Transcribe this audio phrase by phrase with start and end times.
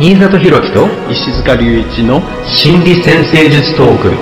[0.00, 4.12] 新里博樹と石塚隆一の心理先生術トーク。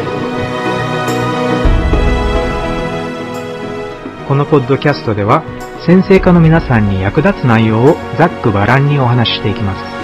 [4.26, 5.42] このポッドキャストでは
[5.86, 9.95] 先生科の皆さんに役立つ内容をざっくばらんにお話ししていきます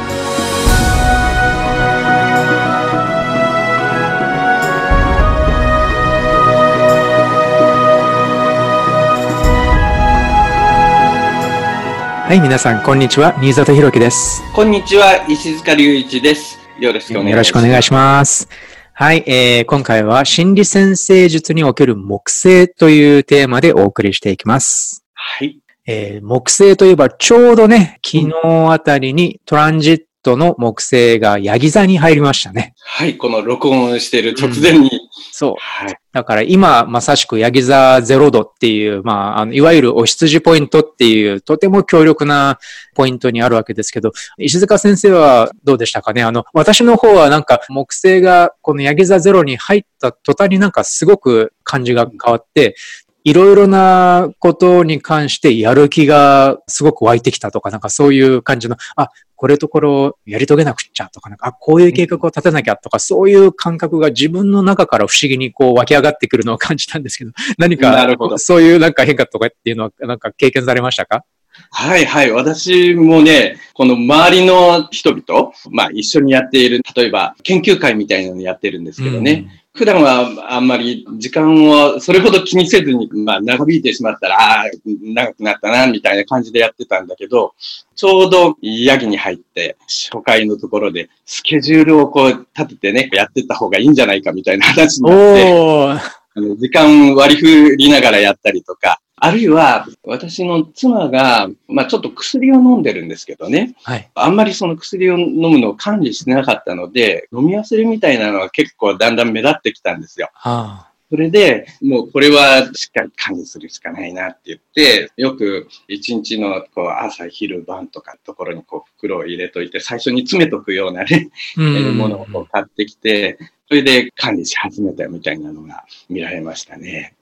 [12.33, 13.39] はい、皆さん、こんにちは。
[13.43, 14.43] 新里博樹です。
[14.55, 18.49] こんにちは石塚隆一ですよろしくお願いしますよろしくお願いします。
[18.95, 25.05] はい、えー、今回は心理先生術における木星というテーマでお送りしていきます。
[25.13, 28.33] はいえー、木星といえばちょうどね、昨日
[28.73, 32.73] あたりにトランジットの木星がヤギ座に入りましたね。
[32.79, 35.02] はいこの録音をしている直前に、
[35.43, 35.55] そう。
[35.59, 42.59] はいだから今まさしくヤギ座0度っていう、まあ、あの、いわゆるお羊ポイントっていう、とても強力な
[42.95, 46.23] ポイントにあるわけですけど、石塚先生はどうでしたかね？
[46.23, 52.77] あの、私の方はなんか木星がこのヤギ座0に入った途端になんかすごく感じが変わって、
[53.25, 59.09] いろいろなことに関してやる気がすごく湧いてきたとか、なんかそういう感じの、あ、
[59.43, 68.07] これとこれをやり遂げなくっちゃとか、なんか、あ、こういう計画を立てなきゃとか、そういう感覚が自分の中から不思議にこう湧き上がってくるのを感じたんですけど、 何か
[68.39, 71.25] そういうなんか変化とかっていうのは、なんか経験されましたか？
[71.73, 72.31] はいはい。
[72.31, 87.55] 私もねこの周りの人々まあ一緒にやっている例えば研究会みたいなのやってるんですけどね、普段はあんまり時間をそれほど気にせずに、まあ、長引いてしまったら、ああ、長くなったな、みたいな感じでやってたんだけど、
[87.95, 95.89] ちょうどヤギに入って、初回のところで、スケジュールをこう立ててね、やってった方がいいんじゃないかみたいな話にうん。
[95.89, 96.23] なって。
[96.35, 104.11] あの時間割り振りながらやったりとか、あるいは、私の妻が、まあちょっと薬を飲んでるんですけどね、はい。
[104.17, 110.29] あんまりその薬を飲むのを管理してなかったので、飲み忘れみたいなのが結構だんだん目立ってきたんですよ。
[110.35, 121.61] はそれで、もうこれはしっかり管理するしかないなって言って、よく一日のこう朝、昼、晩とかのところにこう袋を入れといて、最初に詰めとくようなね、あ。
[121.61, 121.97] うん。
[121.97, 123.39] ものを買ってきて、
[123.69, 127.15] それで管理し始めたみたいなのが見られましたね。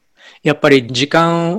[0.42, 1.58] やっぱり時間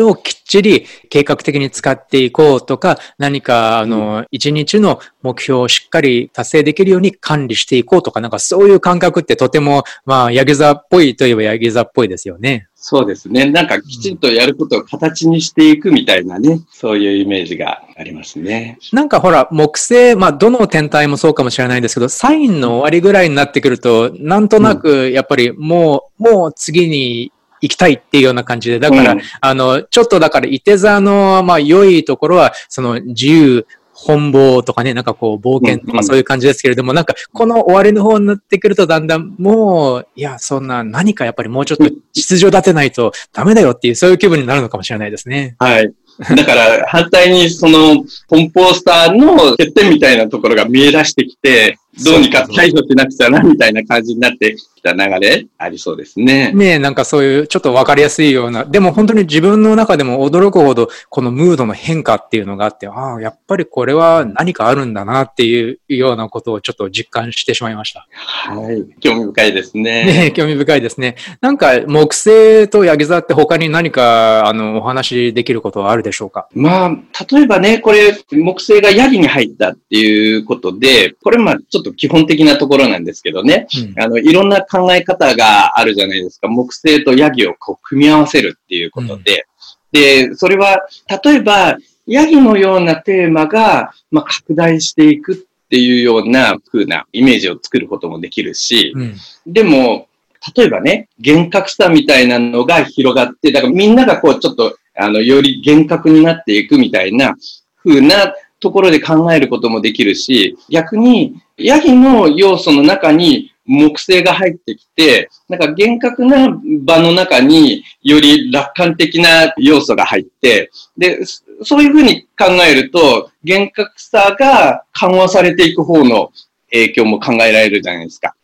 [0.00, 12.68] をきっちり計画的に使っていこうとか、何かあの、一日の目標をしっかり達成できるように管理していこうとか、なんかそういう感覚ってとても、まあ、ヤギ座っぽいといえばヤギ座っぽいですよね。
[12.84, 13.44] そうですね。
[13.46, 18.76] なんかきちんとやることを形にしていくみたいなね、そういうイメージがありますね。
[18.92, 27.30] なんかほら、木星、まあ、どの天体もそうかもしれないですけど、サインの終わりぐらいになってくると、なんとなく、やっぱりもう、もう次に
[27.62, 45.54] 行きたいっていうような感じで、だから、うんあの、ちょっとだから、伊手座の、まあ、良いところは、その、自由、本望とかね、なんかこう、冒険とうんうんかそういう感じですけれども、なんか、この終わりの方になってくると、だんだん、もう、いや、そんな、何かやっぱりもうちょっと、秩序立てないとダメだよっていう、そういう気分になるのかもしれないですね。
[45.58, 45.92] はい。
[46.18, 56.52] だから反対にそのコンポースターの欠点みたいなところが見え出してきて、どうにか対処しなくちゃなみたいな感じになってきた流れありそうですね。
[56.54, 68.06] ねえ、なんかそういうちょっとわかりやすいような、でも本当に自分の中でも驚くほどこのムードの変化っていうのがあって、ああ、やっぱりこれは何かあるんだなっていうようなことをちょっと実感してしまいました。
[68.10, 69.00] はい。
[69.00, 69.82] 興味深いですね。
[69.82, 71.16] ねえ、興味深いですね。
[71.40, 76.48] なんか木星とヤギ座って他に何かあのお話できることはあるでしょうか？
[76.54, 76.90] まあ、
[77.30, 83.66] 例えばね、これ、木星がヤギに入ったっていうことで、これまあ、ちょっと基本的なところなんですけどね、
[83.96, 84.02] うん。
[84.02, 86.48] あの、いろんな考え方があるじゃないですか。
[86.48, 89.46] 木星とヤギをこう組み合わせるっていうことで。
[89.90, 90.86] で、それは、
[91.24, 91.76] 例えば、
[92.06, 95.36] ヤギのようなテーマが、まあ、拡大していくっ
[95.68, 99.14] ていうような風なイメージを作ることもできるし、うん。
[99.46, 100.08] でも、
[100.56, 107.36] 例えばね、厳格さみたいなのが広がって、だからみんながこうちょっと、あの、より厳格になっていくみたいな
[107.82, 116.48] 風なところで考えることもできるし、逆に、ヤギの要素の中に木星が入ってきて、なんか厳格な
[116.84, 121.24] 場の中により楽観的な要素が入って、で、
[121.62, 126.30] そういうふうに考えると、厳格さが緩和されていく方の
[126.70, 128.34] 影響も考えられるじゃないですか。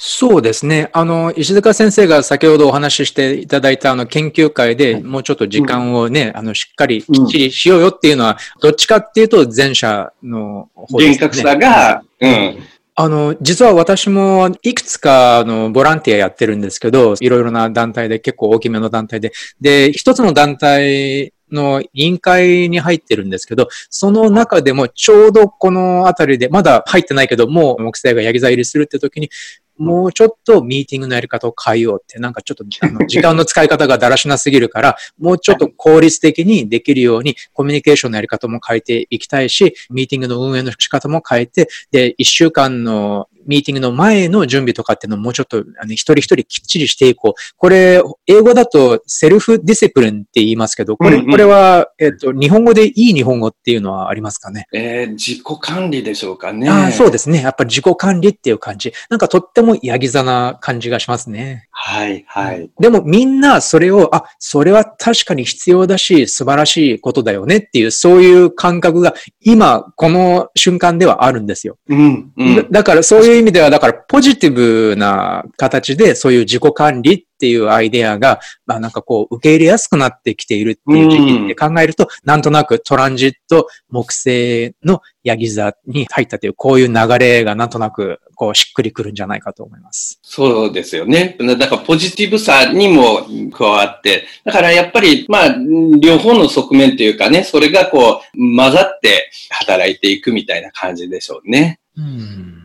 [0.00, 0.90] そうですね。
[0.92, 11.10] あの、石塚先生が先ほどお話ししていただいたあの研究会でもうちょっと時間をね、あの、しっかりきっちりしようよっていうのは、どっちかっていうと前者の方ですね。
[11.10, 12.58] 厳格さが、うん。
[12.94, 29.30] あの、実は私もいくつかあのボランティアやってるんですけど、いろいろな団体で結構大きめの団体で、で、一つの団体の委員会に入ってるんですけど、その中でもちょうどこのあたりで、まだ入ってないけど、もう木星がヤギ座入りするって時に、
[29.78, 47.32] もうちょっとミーティングのやり方を変えようって、なんかちょっとあの時間の使い方がだらしなすぎるから、 もうちょっと効率的にできるようにコミュニケーションのやり方も変えていきたいし、ミーティングの運営の仕方も変えて、で、一週間のミーティングの前の準備とかっていうのをもうちょっと、あの、一人一人きっちりしていこう。
[47.56, 54.66] これ、英語だと self-discipline って言いますけど、これ、うんうん、これは、えっと、日本語でいい日本語っていうのはありますかね？
[54.72, 56.68] えー、自己管理でしょうかね。
[56.68, 57.40] あそうですね。
[57.40, 58.92] やっぱり自己管理っていう感じ。
[59.08, 61.67] なんかとってもヤギ座な感じがしますね。
[61.80, 62.68] はい、はい。
[62.80, 71.78] でもみんなそれを、あ、それは確かに必要だし、素晴らしいことだよねっていう、そういう感覚が今、この瞬間ではあるんですよ。
[71.88, 90.18] うん、うん、だからそういう意味では、だからポジティブな形でそういう自己管理っていうアイデアが、まあなんかこう受け入れやすくなってきているっていう時期って考えると、うん、なんとなくトランジット木星のヤギ座に入ったという、こういう流れがなんとなくこうしっくりくるんじゃないかと思います。
[90.22, 91.36] そうですよね。
[91.38, 95.56] だからポジティブさにも加わって、だからやっぱりまあ
[96.00, 101.78] 両方の側面というかね、それがこう混ざって働いていくみたいな感じでしょうね。
[101.96, 102.57] うん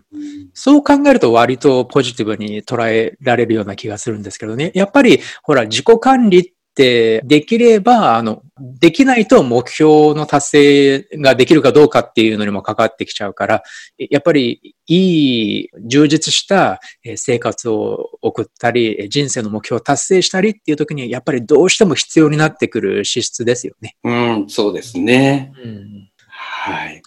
[0.53, 4.71] そう考えると割とポジティブに捉えられるような気がするんですけどね。
[4.75, 6.43] やっぱり、ほら、自己管理っ
[6.75, 13.63] てできれば、あの、できないと目標の達成ができるかどうかっていうのにもかかってきちゃうから、
[13.97, 16.79] やっぱりいい充実した
[17.15, 23.95] 生活を送ったり、人生の目標を達成したりっていう時に、やっぱりどうしても必要になってくる資質ですよね。
[24.03, 25.53] うん、そうですね。
[25.63, 27.02] うん、はい。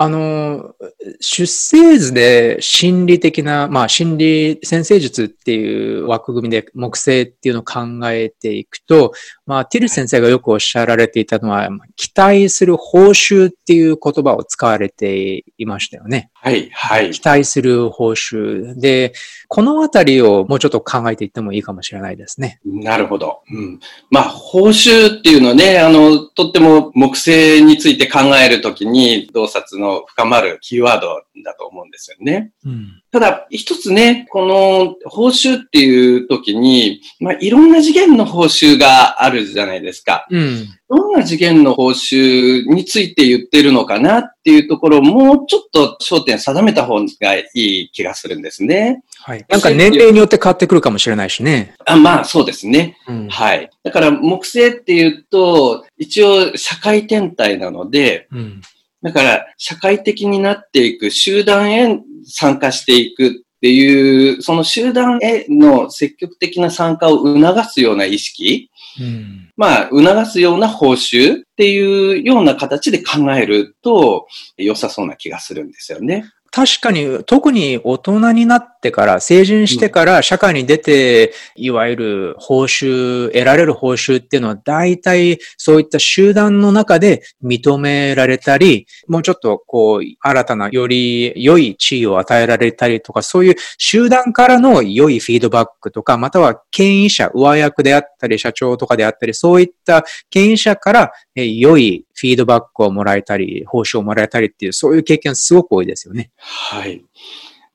[0.00, 0.76] あの、
[1.18, 7.80] 出生図で心理的な、まあ心理先生術っていう枠組みで木星っていうのを考
[8.10, 9.12] えていくと、
[9.48, 16.30] まあティル先生がよくおっしゃられていたのは、期待する報酬っていう言葉を使われていましたよね。
[16.34, 17.12] はい、はい。
[17.12, 18.78] 期待する報酬。
[18.78, 19.14] で、
[19.48, 22.60] このあたりをもうちょっと考えていってもいいかもしれないですね。
[22.62, 23.40] なるほど。
[23.50, 23.80] うん。
[24.10, 32.52] まあ、報酬っていうのはね、あの、とっても木星について考えるときに、洞察の深まるキーワードだと思うんですよね。
[32.66, 40.26] うん、ただ、一つね、この報酬っていう時に、まあ、いろんな次元の報酬があるじゃないですか。
[40.30, 49.02] うん、どんな次元の報酬について言ってるのかなっていうところをもうちょっと焦点定めた方がいい気がするんですね。
[49.20, 49.44] はい。
[49.48, 51.74] なんか年齢によって変わってくるかもしれないしね。
[51.86, 52.98] あまあ、そうですね。
[53.08, 53.70] うん、はい。
[53.84, 58.60] だから、木星っていうと、一応社会天体なので、うん
[59.00, 61.86] だから、社会的になっていく、集団へ
[62.28, 68.70] 参加していくっていう、その集団への積極的な参加を促すような意識、
[69.00, 76.24] うん、まあ、促すような報酬っていうような形で考えると良さそうな気がするんですよね。
[76.58, 106.30] 確かに、特に大人になってから、成人してから社会に出て、いわゆる報酬、得られる報酬っていうのは、大体そういった集団の中で認められたり、もうちょっとこう、新たなより良い地位を与えられたりとか、そういう集団からの良いフィードバックとか、または権威者、上役であったり、社長とかであったり、そういった権威者から良いフィードバックをもらえたり、報酬をもらえたりっていう、そういう経験すごく多いですよね。
[106.36, 107.04] はい。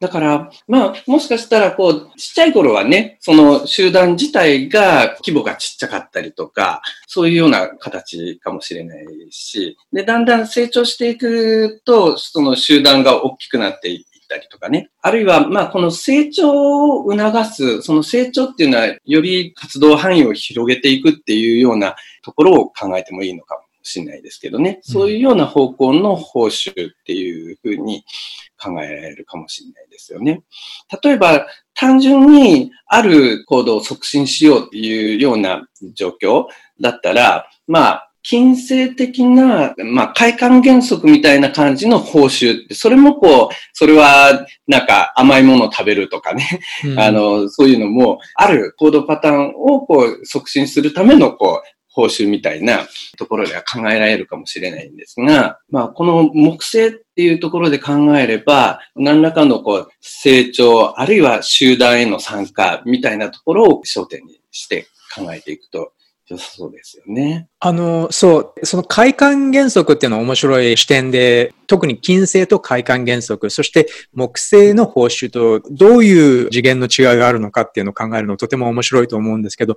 [0.04, 14.90] だから、まあ、もしかしたら、こう、ちっちゃい頃はね、その集団自体が規模がちっちゃかったりとか、そういうような形かもしれないし、で、だんだん成長していくと、その集団が大きくなっていったりとかね。
[15.02, 24.80] あるいは、まあ、この成長を促す、その成長っていうのは、より活動範囲を広げていくっていうようなところを考えてもいいのかもしれないですけどね。
[24.82, 26.76] そういうような方向の報酬っ
[27.06, 28.04] ていうふうに
[28.62, 30.42] 考えられるかもしれないですよね。
[31.04, 36.46] 例えば、単純にある行動を促進しようっていうような状況
[36.80, 65.94] だったら、まあ、金星的な、まあ、快感原則みたいな感じの報酬って、それもこう、それは、なんか甘いものを食べるとかね、うん、あの、そういうのも、ある行動パターンをこう、促進するための、こう、報酬みたいなところでは考えられるかもしれないんですが、まあ、この木星っていうところで考えれば、何らかのこう成長、あるいは集団への参加みたいなところを焦点にして考えていくと
[66.30, 67.48] 良さそうですよね。
[67.60, 79.76] あの、そう、その快感原則っていうのは面白い視点で、特に金星と快感原則、そして木星の報酬とどういう次元の違いがあるのかっていうのを考えるのとても面白いと思うんですけど、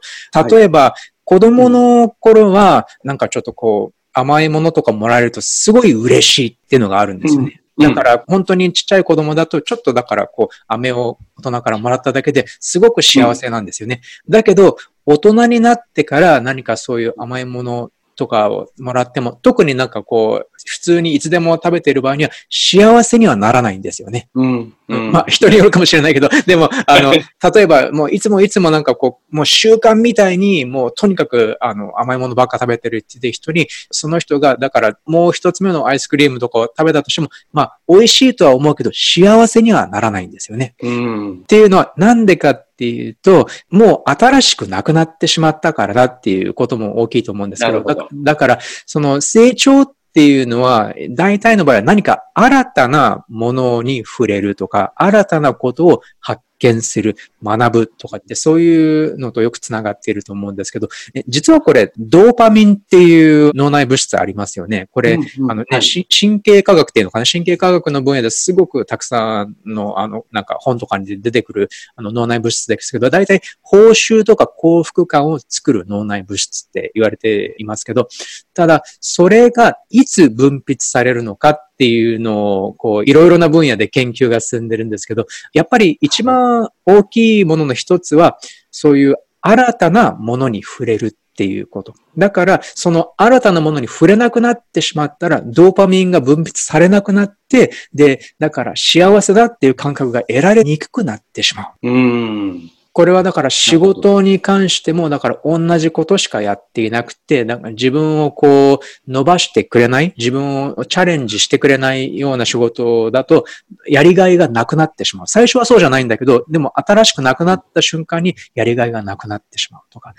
[0.50, 0.94] 例えば、
[1.26, 7.60] 子供の頃は、なんかちょっとこう、甘いものとかもらえるとすごい嬉しいっていうのがあるんですよね。
[7.78, 14.00] だから本当にちっちゃい子供だとちょっとだからこう飴を大人からもらっただけですごく幸せなんですよね。
[14.28, 24.28] だけど大人になってから何かそういう甘いものとかをもらっても、特になんかこう、普通にいつでも食べている場合には幸せにはならないんですよね。
[24.34, 24.74] うん。
[24.88, 40.74] うん、まあ、人によるかもしれないけど、 でも、あの、例えば、もういつもいつもなんかこう、もう習慣みたいに、もうとにかく、あの、甘いものばっか食べてるっていう人に、その人が、だからもう一つ目のアイスクリームとかを食べたとしても、まあ、美味しいとは思うけど、幸せにはならないんですよね。
[40.80, 41.32] うん。
[41.40, 48.08] っていうのは、なんでかっていうと、もう新しくなくなってしまったからだっていうことも大きいと思うんですけど、ど。
[48.12, 60.88] だから、その成長っていうのは、大体の場合は何か新たなものに触れるとか、新たなことを発見する、学ぶとかって、そういうのとよくつながっていると思うんですけど、
[61.28, 64.88] 実はこれ、ドーパミンっていう脳内物質ありますよね。
[64.92, 67.24] これ、うんうん、あのね、はい、神経科学っていうのかな？
[67.24, 78.08] 神経科学の分野ですごくたくさんの、あの、なんか本とかに出てくるあの脳内物質ですけど、大体報酬とか幸福感を作る脳内物質って言われていますけど、
[78.54, 88.38] ただ、それがいつ分泌されるのかっていうのを、こう、いろいろな分野で研究が進んでるんですけど、やっぱり一番大きいものの一つは、
[88.70, 91.92] そういう新たなものに触れるっていうこと。
[92.16, 101.90] だから、その新たなものに触れなくなってしまったら、ドーパミンが分泌されなくなって、で、だから幸せだっていう感覚が得られにくくなってしまう。
[101.90, 102.70] うん。
[102.96, 113.44] これはだから仕事に関しても、だから同じことしかやっていなくて、なんか自分をこう伸ばしてくれない、自分をチャレンジしてくれないような仕事だと、
[113.86, 115.26] やりがいがなくなってしまう。
[115.26, 120.14] 最初はそうじゃないんだけど、でも新しくなくなった瞬間にやりがいがなくなってしまうとか。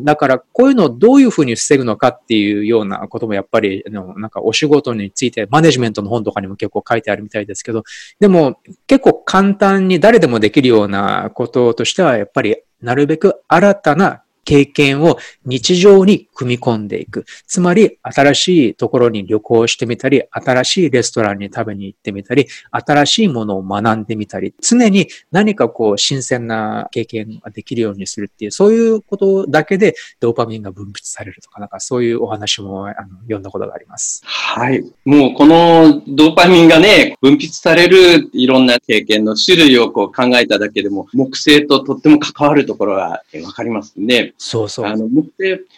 [0.00, 7.84] だからこういうのをどういうふうに防ぐのかっていうようなこともやっぱり、なんかお仕事についてマネジメントの本とかにも結構書いてあるみたいですけど、
[8.20, 17.26] でも結構簡単に誰でもできるようなこととしてはやっぱりなるべく新たな経験を日常に組み込んでいく。
[17.46, 34.22] つまり、新しいところに旅行してみたり、新しいレストランに食べに行ってみたり、新しいものを学んでみたり、常に何かこう、新鮮な経験ができるようにするっていう、そういうことだけでドーパミンが分泌されるとか、なんかそういうお話もあの読んだことがあります。
[34.24, 34.82] はい。
[35.04, 44.32] もうこのドーパミンがね、分泌されるいろんな経験の種類をこう考えただけでも、木星ととっても関わるところがわかりますね。
[44.38, 44.86] そうそう。
[44.86, 45.08] あの、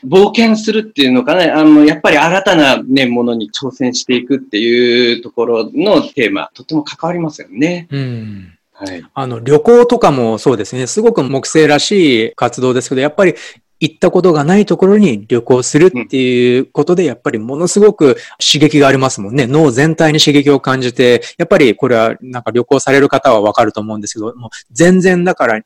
[0.04, 7.88] 冒険するっていうのかな、あの、やっぱり新たなね、ものに挑戦していくっていうところのテーマ、とても関わりますよね。
[7.90, 8.52] うん。
[8.72, 9.02] はい。
[9.14, 10.86] あの、旅行とかもそうですね。
[10.86, 13.34] すごく木星らしい活動ですけど、やっぱり
[13.80, 19.46] 行ったことがないところに旅行するっていうことで、やっぱりものすごく刺激がありますもんね。
[19.46, 25.60] 脳全体に刺激を感じて、やっぱりこれはなんか旅行される方はわかると思うんですけど、もう全然だから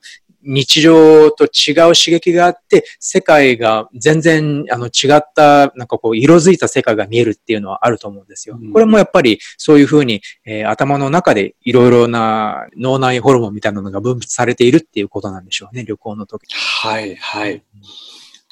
[0.44, 8.58] 日常と違う刺激があって、世界が全然あの違った、なんかこう、色づいた世界が見えるっていうのはあると思うんですよ。
[8.72, 16.54] これもやっぱりそういうふうに、えー、頭の中でいろいろな脳内ホルモンみたいなのが分泌されているっていうことなんでしょうね、旅行の時。
[16.54, 17.62] はい、はい。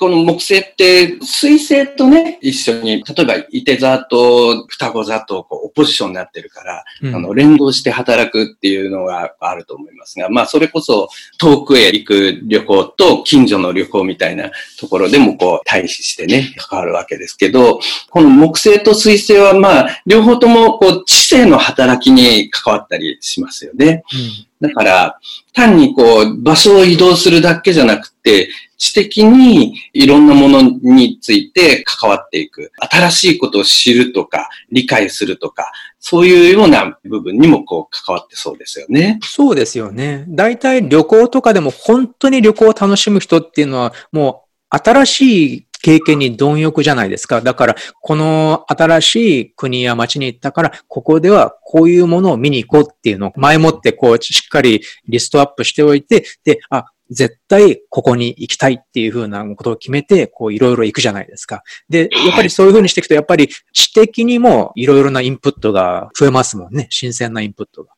[0.03, 17.79] この木星って水星とね、一緒に、例えば、いて座と双子座とこうオポジションになってるから、うん、あの、連動して働くっていうのがあると思いますが、まあ、それこそ遠くへ行く旅行と近所の旅行みたいなところでもこう、対比してね、関わるわけですけど、
[18.11, 24.03] この木星と水星はまあ、両方ともこう、知性の働きに関わったりしますよね。
[24.13, 25.19] うんだから、
[25.53, 32.71] 単にこう、場所を移動するだけじゃなくて、知的にいろんなものについて関わっていく。
[32.91, 39.19] 新しいことを知るとか、理解するとか、そういうような部分にもこう関わってそうですよね。
[39.23, 40.25] そうですよね。
[40.29, 47.41] 大体旅行とかでも本当に旅行を楽しむ人っていうのは、もう新しい経験に貪欲じゃないですか。
[47.41, 61.63] だから、この新しい国や街に行ったから、ここではこういうものを見に行こうっていうのを前もってこう、しっかりリストアップしておいて、で、あ、絶対ここに行きたいっていうふうなことを決めて、こういろいろ行くじゃないですか。
[61.89, 66.87] で、やっぱりそういうふうにしていくと、やっぱり知的にもいろいろなインプットが増えますもんね。
[66.91, 67.93] 新鮮なインプットが。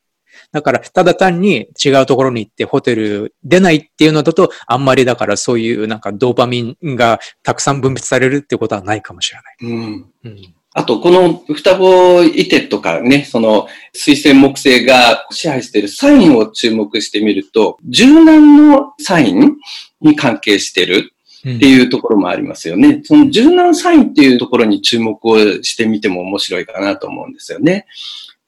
[0.55, 9.73] だから、ただ単に違うところに行ってホテル出ないっていうのだと、あんまりだからそういうなんかドーパミンがたくさん分泌されるってことはないかもしれない。
[9.73, 10.05] うん。
[10.23, 19.55] うんあと、この双子いてとかね、その水星木星が支配しているサインを注目してみると、柔軟のサイン
[20.01, 21.13] に関係してる
[21.49, 22.99] っていうところもありますよね。
[23.05, 27.85] その柔軟サインっていうところに注目をしてみても面白いかなと思うんですよね。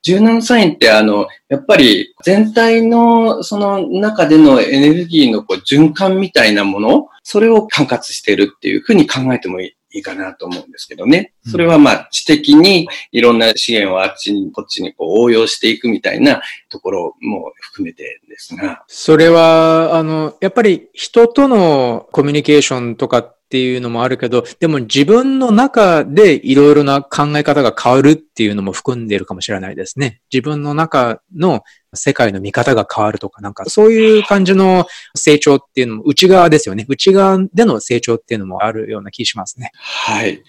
[0.08, 9.74] 柔軟サインってあの、やっぱり全体のその中でのエネルギーのこう循環みたいなもの、それを管轄しているっていうふうに考えてもいい。
[9.94, 11.32] いいかなと思うんですけどね。
[11.46, 18.84] それはまあ知的にいろんな資源をあっちにこっちにこう応用していくみたいなところも含めてですが。
[18.88, 30.20] それは、あの、やっぱり人とのコミュニケーションとかっていうのもあるけど、でも自分の中でいろいろな考え方が変わるっていうのも含んでいるかもしれないですね。
[30.34, 31.64] 自分の中の
[31.94, 34.86] 世界の見方が変わるとか、なんかそういう感じの
[35.16, 36.86] 成長っていうのも内側ですよね。
[36.90, 39.72] 内側での成長っていうのもあるような気しますね。
[39.76, 40.44] はい。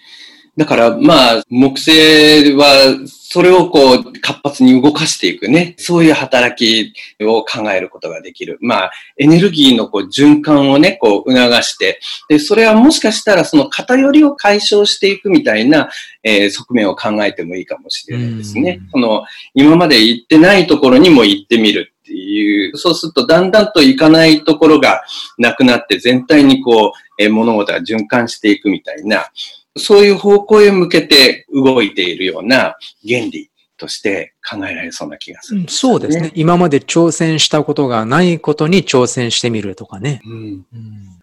[0.59, 5.73] だから、まあ、木星は、それをこう、活発に動かしていくね。
[5.77, 8.57] そういう働きを考えることができる。
[8.59, 15.89] まあ、エネルギーのこう、循環をね、こう、促して、で、それはもしかしたら、その偏りを解消していくみたいな、
[16.23, 18.81] えー、側面を考えてもいいかもしれないですね。
[18.91, 19.23] その、
[19.53, 25.03] 今まで行ってないところにも行ってみるっていう、そうすると、だんだんと行かないところが
[25.37, 29.31] なくなって、全体にこう、えー、物事が循環していくみたいな、
[29.77, 32.75] そういう方向へ向けて動いているような
[33.07, 36.31] 原理として考えられそうな気がする、ね、そうですね。
[36.35, 40.21] 今まで挑戦したことがないことに挑戦してみるとかね。
[40.25, 41.19] うん、うん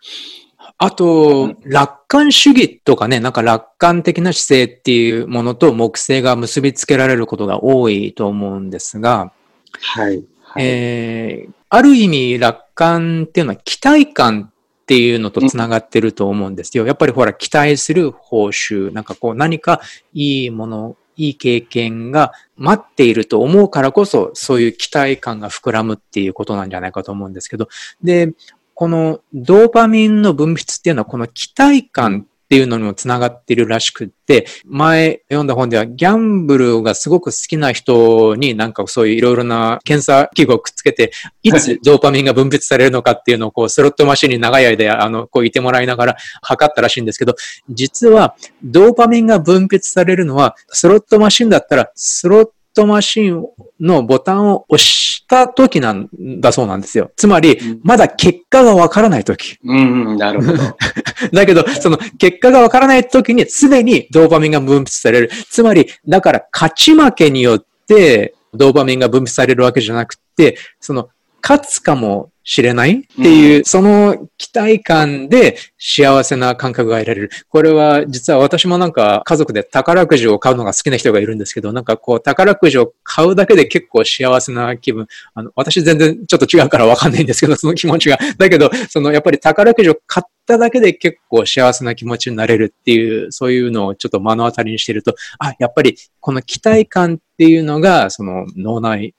[0.78, 9.32] あと、楽観主義とかね、なんか楽観的な姿勢っていうものと木星が結びつけられることが多いと思うんですが、
[9.80, 10.22] はい。
[10.42, 14.52] はい、えー、ある意味楽観っていうのは期待感
[14.86, 16.86] っていうのと繋がってると思うんですよ。
[16.86, 19.80] やっぱりほら、期待する報酬、なんかこう何か
[20.14, 27.68] いいもの、いい経験が待っていると思うからこそ、そういう期待感が膨らむっていうことなんじゃないかと思うんですけど、
[28.00, 28.32] で、
[28.74, 41.11] このドーパミンの分泌っていうのはこの期待感っていうのにも繋がっているらしくって、前読んだ本ではギャンブルがすごく好きな人になんかそういういろいろな検査器具をくっつけて、
[41.43, 47.35] いつドーパミンが分泌されるのかっていうのをこうスロットマシンに長い間あの、こういてもらいながら測ったらしいんですけど、
[47.69, 53.43] 実はドーパミンが分泌されるのはスロットマシンだったらスロットマシン
[53.80, 56.10] のボタンを押した時なん
[56.43, 57.10] だそうなんですよ。
[57.17, 59.56] つまり、まだ結果がわからない時。
[59.65, 60.76] うん、うん、なるほど。
[61.32, 65.30] だけど、その結果がわからない時に常にドーパミンが分泌される。
[65.50, 71.08] つまり、だから勝ち負けによってドーパミンが分泌されるわけじゃなくて、その
[71.43, 73.00] 勝つかもしれない？
[73.00, 77.30] っていう、その期待感で幸せな感覚が得られる。
[77.49, 85.09] これは実は私もなんか家族で宝くじを買うのが好きな人がいるんですけど、なんかこう宝くじを買うだけで結構幸せな気分。
[85.35, 88.19] あの、私全然ちょっと違うからわかんないんですけど、その気持ちが。
[88.39, 99.17] だけど、そのやっぱり宝くじを買っただけで結構幸せな気持ちになれるっていう、そういうのをちょっと目の当たりにしてると、あ、やっぱりこの期待感っていうのが、その脳内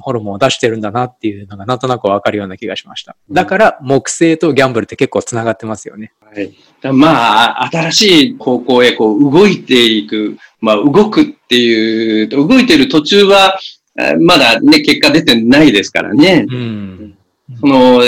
[0.00, 3.14] ホルモンを出してるんだなっていうのがなんとなくわかるような気がしました。
[3.30, 6.12] だから、木星とギャンブルって結構繋がってますよね。
[6.20, 6.52] はい。
[6.92, 13.58] まあ、新しい方向へこう動いていく、まあ、動くっていう、動いてる途中は、
[14.20, 16.46] まだね、結果出てないですからね。
[16.50, 17.18] うん。
[17.60, 18.00] その、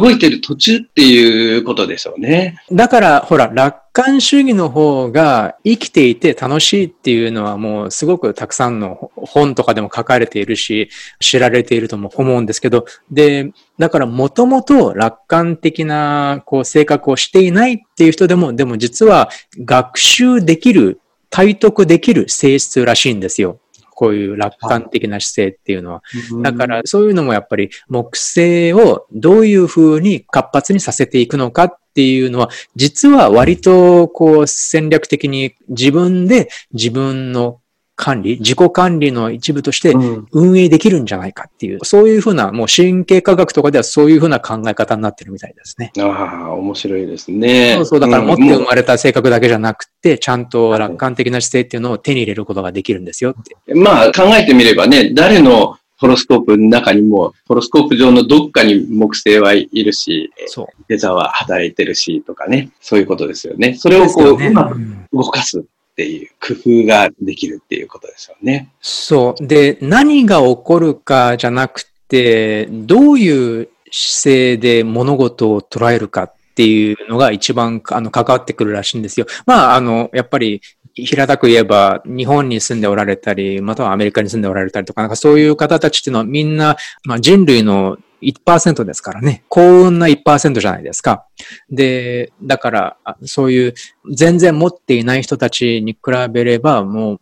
[0.00, 2.62] 動いてる途中っていうことでしょうね。
[2.70, 19.28] だから、ほら、楽観主義の方が生きていて楽しいっていうのはもうすごくたくさんの本とかでも書かれているし、知られているとも思うんですけど、で、だからもともと楽観的なこう性格をしていないっていう人でも、でも実は
[19.64, 23.60] 学習できる、体得できる性質らしいんですよ。
[23.94, 26.02] こういう楽観的な姿勢っていうのは。
[26.42, 37.60] だからそういうのもやっぱり木星をどういうふうに活発にさせていくのかっていうのは、実は割とこう戦略的に自分で自分の
[37.96, 39.94] 管理、自己管理の一部として
[40.32, 45.92] 運営できるんじゃないかっていう、うん、そういうふうな、もう神経科学とかではそういうふうな考え方になってるみたいですね。
[45.98, 47.74] ああ、面白いですね。
[47.76, 53.74] そうそう、だから持って生まれた性格だけじゃなくて、ちゃんと楽観的な姿勢っていうのを手に入れることができるんですよって。
[53.74, 60.66] まあ考えてみればね、誰のホロスコープの中にも、ホロスコープ上のどっかに木星はいるし、そう。
[60.88, 63.74] デザは働いてるしとかね、そういうことですよね。
[63.74, 64.78] それをこう、ね、うまく
[65.12, 65.62] 動かすっ
[65.94, 68.70] ていう工夫ができるっていうことですよね。
[68.80, 69.46] そう。
[69.46, 79.26] で、何が起こるかじゃなくて、どういう姿勢で物事を捉えるかっていうのが一番あの関わってくるらしいんですよ。
[79.46, 80.60] まあ、あの、やっぱり
[80.94, 89.44] 平たく言えば、日本に住んでおられたり、またはアメリカに住んでおられたりとか、なんかそういう方たちっていうのはみんな、まあ、人類の1%ですからね。
[89.48, 91.26] 幸運な1%じゃないですか。
[91.70, 93.74] で、だから、そういう
[94.12, 95.98] 全然持っていない人たちに比
[96.30, 97.20] べれば、もう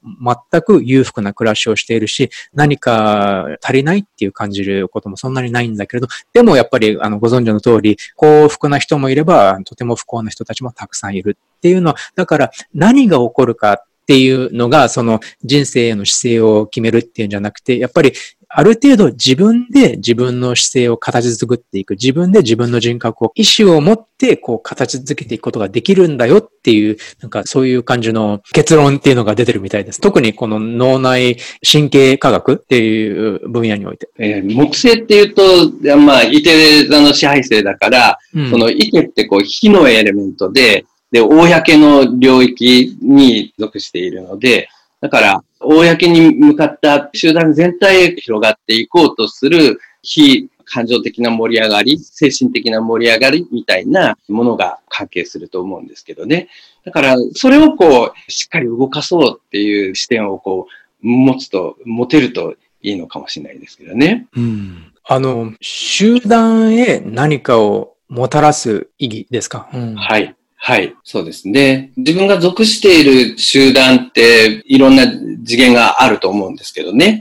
[0.51, 18.13] 全く裕福な暮らしをしているし、何か足りないっていう感じることもそんなにないんだけれど、でもやっぱりあのご存知の通り、幸福な人もいれば、とても不幸な人たちもたくさんいるっていうのは、だから何が起こるかっていうのが、その人生への姿勢を決めるっていうんじゃなくて、やっぱり
[18.55, 21.93] ある程度自分で自分の姿勢を形作っていく。
[21.93, 30.03] 自分で自分の人格を、意思を持ってこう形づけていくことができるんだよっていう、なんかそういう感じの結論っていうのが出てるみたいです。
[30.03, 31.39] 特にこの脳内
[31.71, 34.11] 神経科学っていう分野において。
[34.19, 44.69] えー、木星っていうと、まあ、伊手座の支配性だから、うん、その伊手ってこう火のエレメントで、で、公の領域に属しているので、
[45.03, 56.49] だから、公に向かった集団全体へ広がっていこうとする非感情的な盛り上がり、精神的な盛り上がりみたいなものが関係すると思うんですけどね。
[56.85, 60.69] だから、それをこう、しっかり動かそうっていう視点をこ
[61.03, 64.29] う、持つと、持てるといいのかもしれないですけどね。
[64.37, 64.93] うん。
[65.05, 70.37] あの、集団へ何かをもたらす意義ですか、うん、はい。
[70.65, 71.91] はい、そうですね。
[71.97, 75.09] 自分が属している集団っていろんな
[75.45, 77.21] 次元があると思うんですけどね。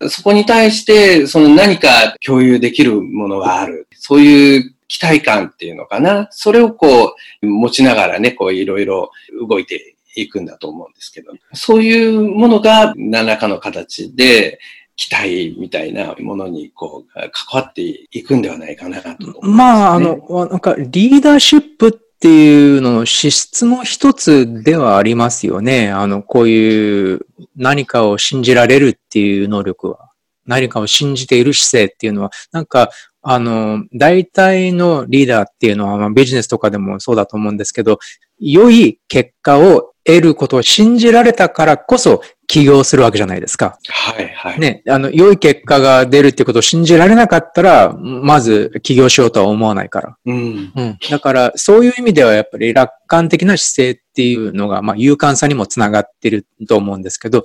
[0.00, 3.88] うん、そこに対してその何か共有できるものがある。
[3.92, 6.28] そういう期待感っていうのかな。
[6.30, 9.10] それをこう持ちながらね、こういろいろ
[9.48, 14.58] 動いていくんだと思うんですけど、そういうものが何らかの形で
[14.96, 17.30] 期待みたいなものにこう関
[17.62, 25.92] わっていくんではないかなと、ね、まあ、あの、なんかリーダーシップっていうのの資質の一つではありますよね。
[25.92, 27.20] あの、こういう
[27.54, 30.10] 何かを信じられるっていう能力は。
[30.44, 32.90] 何かを信じている姿勢っていうのは、なんか、
[33.22, 38.00] あの、大体のリーダーっていうのは、まあ、ビジネスとかでもそうだと思うんですけど、
[38.38, 43.78] 良い結果を得ることを信じられたからこそ起業するわけじゃないですか。
[43.88, 44.60] はいはい。
[44.60, 50.16] ね、あの、良い結果が出るってことを信じられなかったら、まず起業しようとは思わないから。
[50.24, 50.72] うん。
[50.74, 50.98] うん。
[51.10, 57.44] だから、そういう意味ではやっぱり楽観的な姿勢っていうのが、まあ、勇敢さにもつながってると思うんですけど、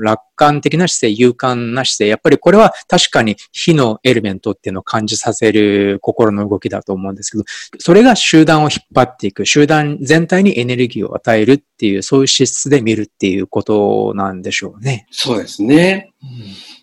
[0.00, 7.44] 楽観的な姿勢、勇敢な姿勢、やっぱりこれは確かに火のエレメントっていうのを感じさせる心の動きだと思うんですけど、
[7.78, 15.06] それが集団を引っ張っていく、集団全体にエネルギーを与えるっていう、そういう資質で見るっていうことなんでしょうね。
[15.10, 16.12] そうですね。
[16.22, 16.28] うん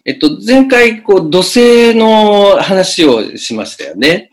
[0.08, 4.30] えっと、前回、こう、土星の話をしましたよね。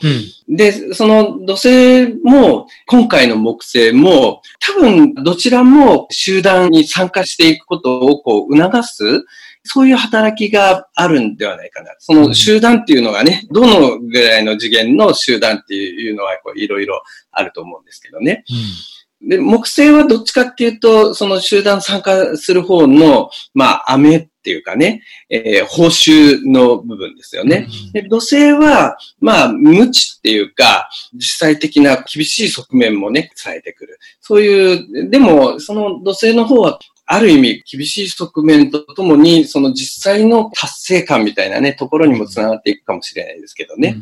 [0.49, 9.25] うん、で、その土星も、今回の木星も、多分、どちらも集団に参加していくことを、こう、促す、
[9.65, 11.95] そういう働きがあるんではないかな。
[12.01, 18.45] その集団っていうのがね、どのぐらいの次元の集団っていうのは、こう、いろいろあると思うんですけどね。
[18.51, 18.92] うん
[19.25, 27.69] で、木星はどっちかっていうと、その集団参加する方の、まあ、雨っていうかね、えー、報酬の部分ですよね。
[27.93, 33.99] で土星は、まあ、無知っていうか、実際的な厳しい側面もね、伝えてくる。
[34.21, 43.97] そういう、でも、その土星の方は、ある意味、厳しい側面とともに、その実際の達成感みたいなね、ところにもつながっていくかもしれないですけどね。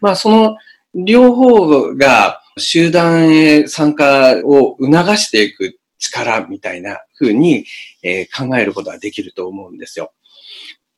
[0.00, 0.56] まあ、その、
[0.94, 7.66] 両方が集団へ参加を促していく力みたいな風に、
[8.02, 10.12] えー、考えることができると思うんですよ。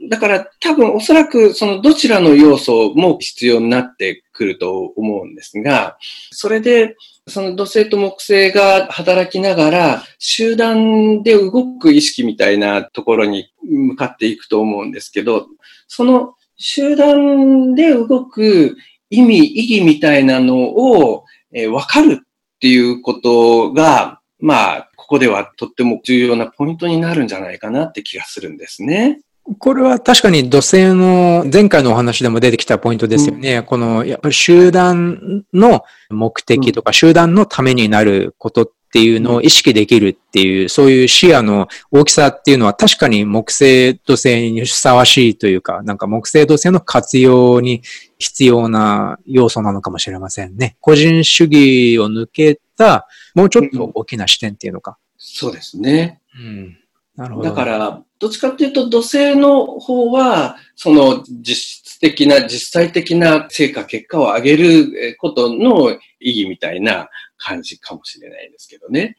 [0.08, 5.98] だから多分おそらくそのどちらの要素も必要になってくると思うんですが、
[6.30, 15.48] それでその土星と木星が働きながら集団で動く意識みたいなところに向かっていくと思うんですけど、
[15.88, 18.76] その集団で動く
[19.10, 29.20] 意味、意義みたいなのを、えー、分かるっていうことが、まあ、ここではとっても重要なポイントになるんじゃないかなって気がするんですね。
[29.58, 33.58] これは確かに土星の前回のお話でも出てきたポイントですよね。
[33.58, 47.82] うん、この、やっぱり集団の目的とか、集団のためになることっっていうのを意識できるっていう、そういう視野の大きさっていうのは確かに木星土星にふさわしいというか、なんか木星土星の活用に
[48.18, 50.78] 必要な要素なのかもしれませんね。
[50.80, 54.96] 個人主義を抜けた、もうちょっと大きな視点っていうのか。
[55.18, 56.22] そうですね。
[56.38, 56.78] うん。
[57.18, 57.48] なるほど。
[57.48, 69.16] だから、どっちかっていうと土星の方は、その実質的な、実際的な成果、結果を上げることの意義みたいな感じかもしれないですけどね。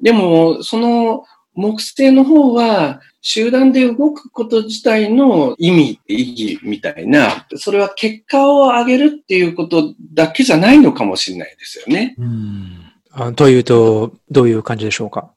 [0.00, 12.14] でも、その木星の方は、集団で動くこと自体の意味、意義みたいな、それは結果を上げるっていうことだけじゃないのかもしれないですよね。
[12.18, 12.80] うん
[13.16, 15.32] あというと、どういう感じでしょうか？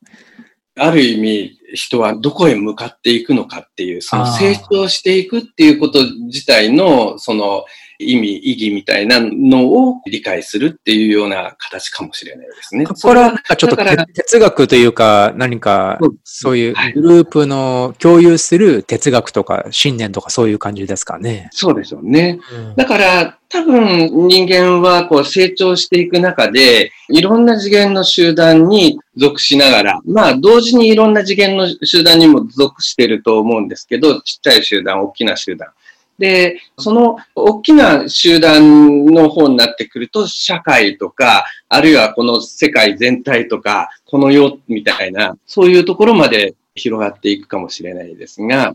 [0.79, 7.65] ある意味、人はどこへ向かっていくのかっていう、その成長していくっていうこと自体の、その
[7.99, 12.85] 意味、意義みたいなのを理解するっていうような形かもしれないですね。
[12.85, 21.49] これはちょっと哲学というか、何かそういうグループの共有する哲学とか信念とかそういう感じですかね。
[21.51, 22.39] そうでしょうね。
[22.51, 35.69] うん、だから、多分人間はこう成長していく中で、いろんな次元の集団に属しながら、まあ同時にいろんな次元の集団にも属してると思うんですけど、ちっちゃい集団、大きな集団。
[36.17, 48.73] で、その大きな集団の方になってくると、社会とか、あるいはこの世界全体とか、この世みたいな、そういうところまで広がっていくかもしれないですが、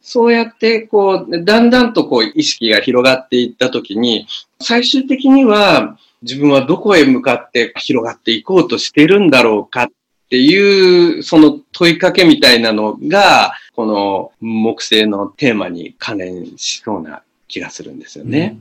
[0.00, 4.26] そうやって、こう、だんだんとこう、意識が広がっていったときに、
[4.60, 9.88] 最終的には、自分はどこへ向かって広がっていこうとしてるんだろうかっ
[10.30, 18.58] ていう、その問いかけみたいなのが、この木星のテーマに関連しそうな気がするんですよね。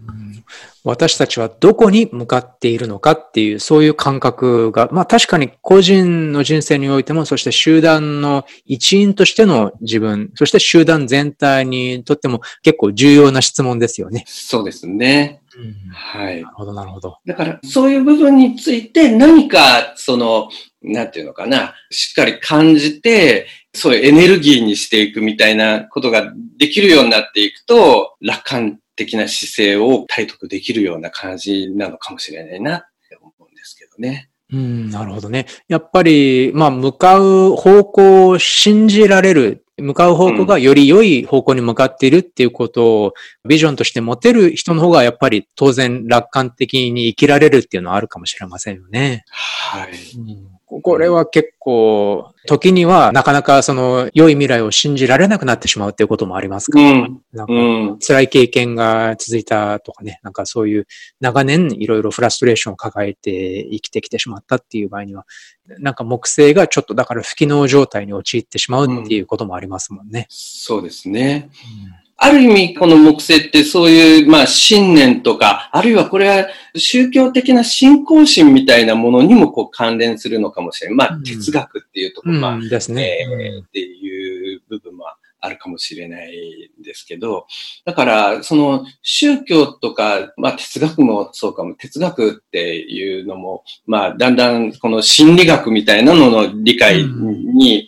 [0.84, 14.23] 私たちはどこに向かっているのかっていう、そういう感覚が、まあ確かに個人の人生においても、そして集団の一員としての自分、そして集団全体にとっても結構重要な質問ですよね。
[14.27, 15.41] そうですね。
[15.58, 16.43] うん、はい。
[16.43, 17.17] なるほど、なるほど。
[17.25, 20.49] だから、そういう部分について何か、その、
[20.84, 23.47] なんていうのかな、しっかり感じて、
[23.78, 34.30] そういうエネルギーにしていくみたいなことができるようになっていくと、楽観的な姿勢を体得できるような感じなのかもしれないなって思うんですけどね。
[34.52, 35.46] うん、なるほどね。
[35.68, 43.13] やっぱり、まあ、向かう方向を信じられる向かう方向がより良い方向に向かっているっていうことを
[43.48, 49.24] ビジョンとして持てる人の方がやっぱり当然楽観的に生きられるっていうのはあるかもしれませんよね。
[49.30, 49.92] はい。
[50.18, 56.80] うんこれは結構、時にはなかなかその良い未来を信じられなくなってしまうっていうこともありますか？
[56.82, 60.86] ら、うん、なんか辛い経験が続いたとかね、なんかそういう
[61.21, 65.25] 長年いろいろフラストレーションを抱えて生きてきてしまったっていう場合には、
[65.80, 70.19] なんか木星がちょっとだから不機能状態に陥ってしまうっていうこともありますもんね。
[70.19, 71.49] うん、そうですね。
[72.01, 80.95] うんある意味、この木星ってそういう、まあ、信念とか、あるいはこれは宗教的な信仰心みたいなものにもこう関連するのかもしれない。
[80.95, 85.06] まあ、哲学っていうところ、まあ、ですね、えー、っていう部分も
[85.39, 87.45] あるかもしれないんですけど、
[87.86, 97.88] だから、その宗教とか、まあ哲学もそうかも、哲学っていうのも、まあだんだんこの心理学みたいなのの理解に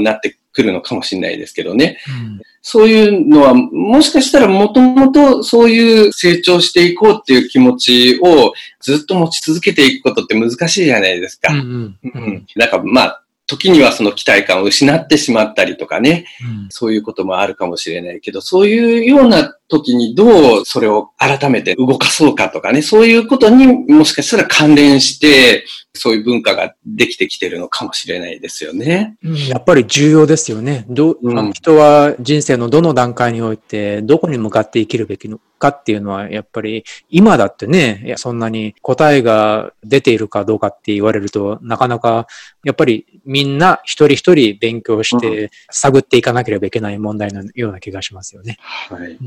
[0.00, 1.98] なってくるのかもしれないですけどね。
[2.08, 2.40] うん。
[2.62, 11.52] そういうのは、もしかしたらもともとそういう成長していこうっていう気持ちをずっと持ち続けていくことって難しいじゃないですか。
[11.52, 11.98] うん、うん。
[12.02, 29.16] うん、なんかまあ、時にはその期待感を失ってしまったりとかね、うん、そういうこともあるかもしれないけど、そういうような時にどうそれを改めて動かそうかとかね、そういうことにもしかしたら関連して、そういう文化ができてきてるのかもしれないですよね。
[29.22, 30.84] うん、やっぱり重要ですよね。
[30.88, 35.28] ど、うん、人は人生のどの段階において、どこに向かって生きるべき
[35.64, 42.26] かっていうのは、やっぱり今だってね、そんなに答えが出ているかどうかって言われると、なかなか、
[42.64, 48.58] やっぱりみんな一人一人勉強して探っていかなければいけない問題のような気がしますよね。
[48.60, 49.18] はい。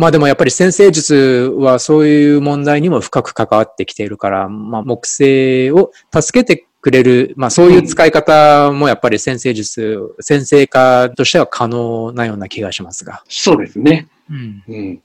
[0.00, 13.22] うんまあでもやっぱり先生術はそういう問題にも深く関わってきているから、まあ木星を助けてくれる、まあそういう使い方もやっぱり先生術、先生化としては可能なような気がしますが。
[13.28, 14.08] そうですね。
[14.30, 14.62] うん。
[14.68, 15.02] うん、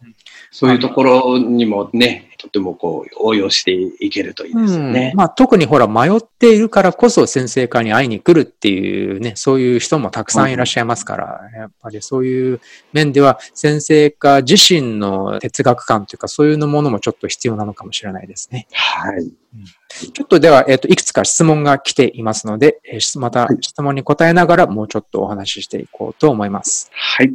[0.56, 5.10] そういうところにもね、とてもこう応用していけるといいですよね。
[5.12, 12.62] うん、まあ特にほら迷っているからこそ先生科に会いに来るっていうね、そういう人もたくさんいらっしゃいますから、うん、やっぱりそういう
[12.94, 18.68] 面では先生科自身の哲学観というかそういうものもちょっと必要なのかもしれないですね。
[18.72, 19.24] はい。
[19.24, 19.34] うん
[20.14, 26.90] ちょっとでは、えっ、ー、と、いくつか質問が来ていますので、えー、また質問に答えながらもうちょっとお話ししていこうと思います。
[26.92, 27.34] はい。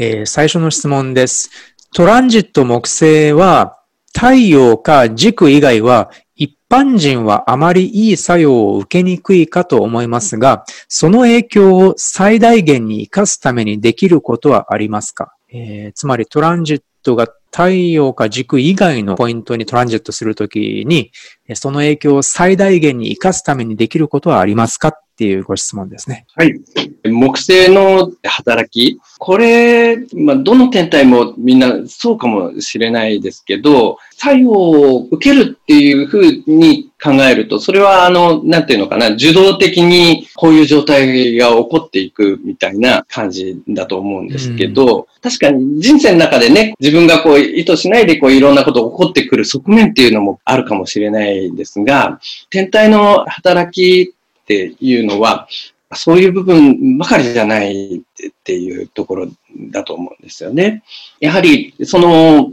[0.00, 1.50] えー、最初の質問です。
[1.94, 3.78] トランジット木星は
[4.14, 21.10] 太陽か軸以外は一般人はあまりいい作用を受けにくいかと思いますが、その影響を最大限に活かすためにできることはありますか、えー、つまりトランジットが太陽か軸以外のポイントにトランジットするときに、
[21.54, 24.92] その影響を最大限に活かすためにできることはありますか？
[25.18, 26.26] っっていうご質問ですね。
[26.36, 26.54] はい。
[27.02, 29.00] 木星の働き。
[29.18, 54.14] これ、まあ、どの天体もみんなそうかもしれないですけど、作用を受けるっていうふうに考えると、それはあの、なんていうのかな、受動的にこういう状態が起こっていくみたいな感じだと思うんですけど、うん、確かに人生の中でね、自分がこう意図しないでこういろんなことが起こってくる側面っていうのもあるかもしれないですが、天体の働き
[54.48, 55.46] っていうのは、
[55.94, 58.02] そういう部分ばかりじゃないっ
[58.44, 59.28] ていうところ
[59.70, 60.82] だと思うんですよね。
[61.20, 62.50] やはり、その、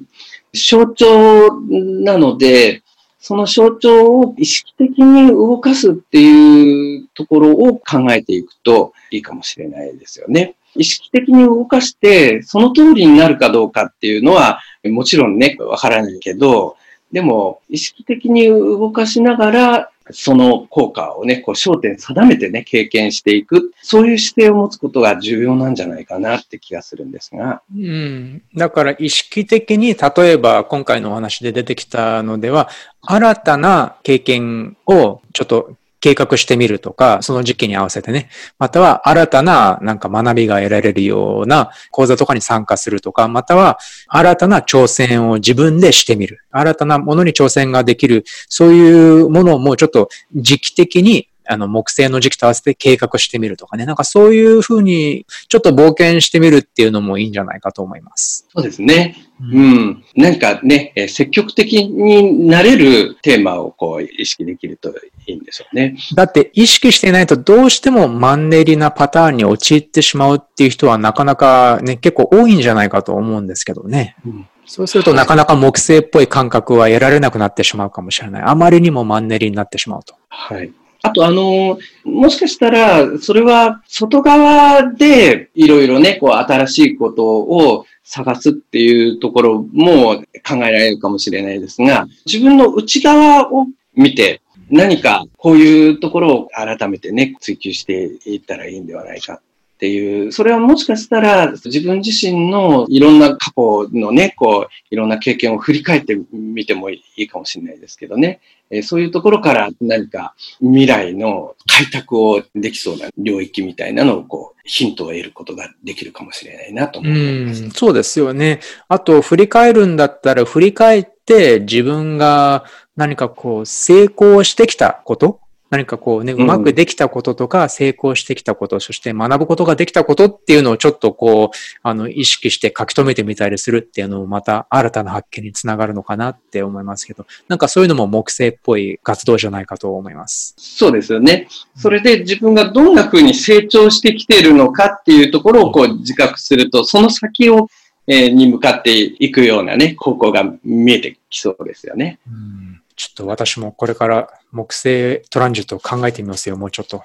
[0.53, 2.83] 象徴なので、
[3.19, 10.55] その象徴を意識的に動かすっていうところを考えていくといいかもしれないですよね。
[10.75, 16.75] 意識的に動かして、その通りになるかどうかっていうのは、もちろんね、わからないけど、
[17.11, 27.61] でも、意識的に動かしながら、その効果をね、こう焦点定めてね、経験していく、そういう姿勢を持つことが重要なんじゃないかなって気がするんですが。
[27.75, 28.41] うん。
[28.55, 32.69] だから意識的に、例えば今回のお話で出てきたのでは、
[33.01, 46.41] 新たな経験をちょっと計画してみるとか、その時期に合わせてね、または新たななんか学びが得られるような講座とかに参加するとか、または新たな挑戦を自分でしてみる。
[46.51, 53.85] 新たなものに挑戦ができる、そういうものをもうちょっと時期的にあの、木星の時期と合わせて計画してみるとかね。
[53.85, 58.47] なんかそういうふうに、ちょっと冒険してみるっていうのもいいんじゃないかと思います。
[58.53, 59.15] そうですね。
[59.41, 60.03] うん。
[60.15, 64.89] なんかね、積極的になれるテーマをこう意識できると
[65.27, 65.97] いいんでしょうね。
[66.15, 74.15] だって意識していないとどうしてもマンネリなパターンに陥ってしまうっていう人はなかなかね、結構多いんじゃないかと思うんですけどね。
[74.25, 78.43] うんそうするとなかなか木星っぽい感覚は得られなくなってしまうかもしれない。
[78.43, 80.15] あまりにもマンネリになってしまうと。
[80.29, 80.71] はい。
[81.05, 94.41] あと、あの、もしかしたら、それは外側でいろいろね、こう、新しいことを探すっていうところも考えられるかもしれないですが、自分の内側を見て、
[94.71, 97.93] 何かこういうところを改めてね、追求して
[98.25, 99.41] いったらいいんではないか
[99.75, 108.39] っていう、それはもしかしたら自分自身のいろんな過去のね、こう、いろんな経験を振り返ってみてもいいかもしれないですけどね。
[108.69, 117.65] えそういうところから何か未来の開拓をできそうな領域みたいなのをこう、ヒントを得ることができるかもしれないなと思います。
[117.65, 118.59] う、そうですよね。
[118.87, 125.41] あと、振り返るんだったら、振り返って自分が何かこう、成功してきたこと
[125.75, 140.55] 何かこうね、うまくできたこととか、成功してきたこと、そして学ぶことができたことっていうのをちょっとこう、あの、意識して書き留めてみたりするっていうのもまた新たな発見につながるのかなって思いますけど、なんかそういうのも木星っぽい活動じゃないかと思います。
[140.57, 141.49] そうですよね。
[141.75, 147.67] それで自分がどんな風に成長してきているのかっていうところをこう自覚すると、その先を
[148.07, 152.19] えに向かっていくようなね、方向が見えてきそうですよね。
[152.29, 156.99] うんちょっと私もこれから木星トランジットを考えてみますよ、もうちょっと。
[156.99, 157.03] は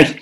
[0.00, 0.20] い。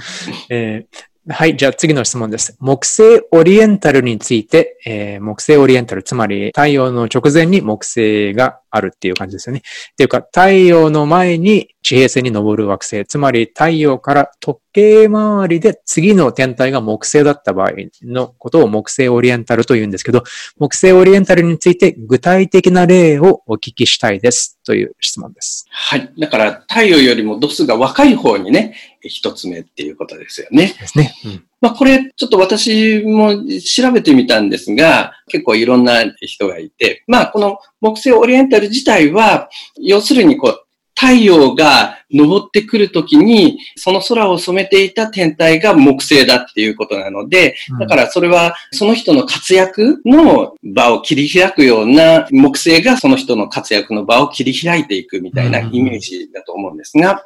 [0.50, 1.56] えーはい。
[1.56, 2.56] じゃあ次の質問です。
[2.58, 9.62] 木星オリエンタルについて、えー、木星オリエンタル、つまり太陽の直前に木星があるっていう感じですよね。
[9.92, 17.70] っていうか、太陽の前に地平線に昇る惑星、つまり太陽から時計回りで次の天体が木星だった場合
[18.02, 20.24] のことを木星オリエンタルと言うんですけど、
[20.58, 25.66] 木星オリエンタルについて具体的な例をお聞きしたいですという質問です。
[25.70, 26.12] はい。
[26.18, 28.74] だから太陽よりも度数が若い方にね、
[29.08, 30.74] 一つ目っていうことですよね。
[30.78, 31.14] ですね。
[31.24, 40.66] うんまあこれちょっと私も調べてみたんですが、結構いろんな人がいて、まあこの木星オリエンタル自体は、要するにこう
[41.00, 57.24] 太陽が昇ってくるときに、その空を染めていた天体が木星だっていうことなので、だからそれはその人の活躍の場を切り開くような木星がその人の活躍の場を切り開いていくみたいなイメージだと思うんですが、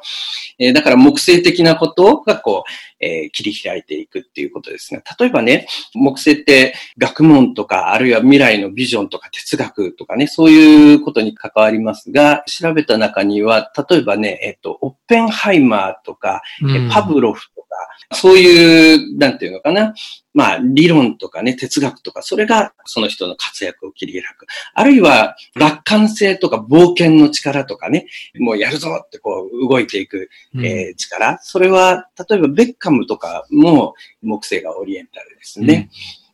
[0.57, 2.71] えだから木星的なことがこう、
[3.05, 5.03] えー、切り開いていくっていうことですね。
[5.19, 19.93] 例えばね、木星って学問とか、あるいは未来のビジョンとか哲学とかね、そういうことに関わりますが、調べた中には、例えばね、えっと、オッペンハイマーとか、うん、パブロフとか、そういう、なんていうのかな、
[20.33, 24.45] まあ、理論とかね、哲学とか、それがその人の活躍を切り開く。
[24.73, 28.07] あるいは、楽観性とか冒険の力とかね、
[28.39, 31.37] もうやるぞってこう動いていく、えー、力、うん。
[31.41, 35.89] それは、例えばベッカムとかも木星がオリエンタルですね。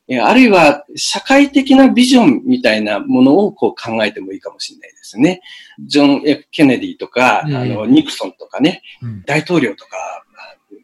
[0.09, 5.41] うん、あるいは、社会的なビジョンみたいなものをこう考えてもいいかもしれないですね。
[5.79, 8.81] ジョン・ F・ ケネディとか、うん、あの、ニクソンとかね、
[9.25, 10.25] 大統領とか、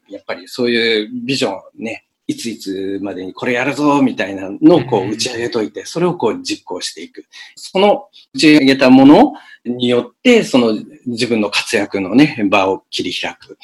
[0.09, 7.25] やっぱりそういうビジョンをね、いついつまでにこれやるぞ、みたいなのをこう打ち上げといて、それをこう実行していく。
[7.55, 9.33] その打ち上げたもの
[9.65, 13.57] によって、その自分の活躍のね、場を切り開く。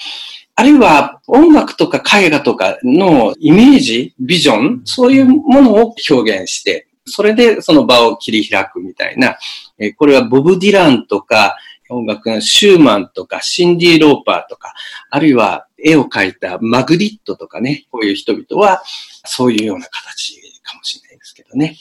[0.56, 9.38] あるいは音楽とか絵画とかのイメージ、ビジョン、そういうものを表現して、それでその場を切り開くみたいな、
[9.98, 11.58] これはボブ・ディランとか、
[11.94, 14.74] 音楽のシューマンとか、シンディ・ローパーとか、
[15.10, 18.82] あるいは絵を描いたマグリットとかね、こういう人々は、
[19.26, 21.78] そういうような形かもしれないですけどね。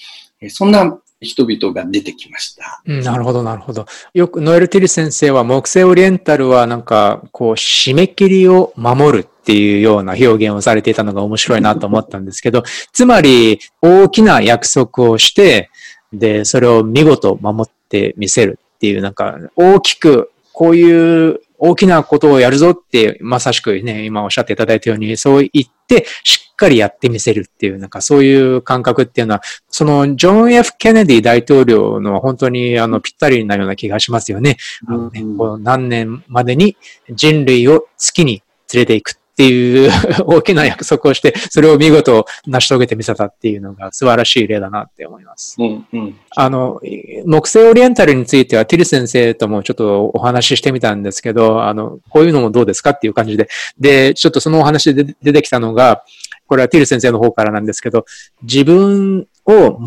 [0.50, 2.82] そんな人々が出てきました。
[2.84, 3.86] うん、なるほど、なるほど。
[4.12, 15.70] よく、ノエル・ティル先生は、木星オリエンタルはなんか、こう、締め切りを守るっていうような表現をされていたのが面白いなと思ったんですけど、 つまり、大きな約束をして、
[16.12, 34.56] で、それを見事守ってみせるっていう、なんか、大きく、こういう大きなことをやるぞって、まさしくね、今おっしゃっていただいたように、そう言って、しっかりやってみせるっていう、なんかそういう感覚っていうのは、そのジョン・ F・ ケネディ大統領の本当にあのぴったりなような気がしますよね。
[34.88, 36.76] あのね、この何年までに
[37.08, 38.42] 人類を月に
[38.74, 39.90] 連れていくっていう
[40.26, 45.56] 大きな約束をして、それを見事成し遂げてみせたっていうのが素晴らしい例だなって思います。
[45.58, 46.80] うんうん、あの、
[47.24, 56.04] 木星オリエンタルについてはティル先生ともちょっとお話ししてみたんですけど、あの、こういうのもどうですかっていう感じで、で、ちょっとそのお話で出てきたのが、
[56.46, 58.04] これはティル先生の方からなんですけど、
[58.42, 59.78] 自分を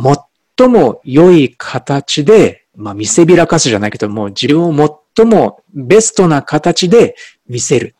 [0.58, 7.16] 最も良い形で、まあ見せびらかすじゃないけども、自分を最もベストな形で
[7.48, 7.95] 見せる。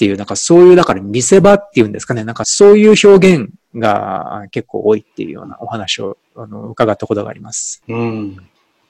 [0.00, 7.82] っていう、なんかそういう、だから見せ場っていうんですかね、なんかそういう表現が結構多いっていうようなお話をあの伺ったことがあります。
[7.86, 8.36] うん。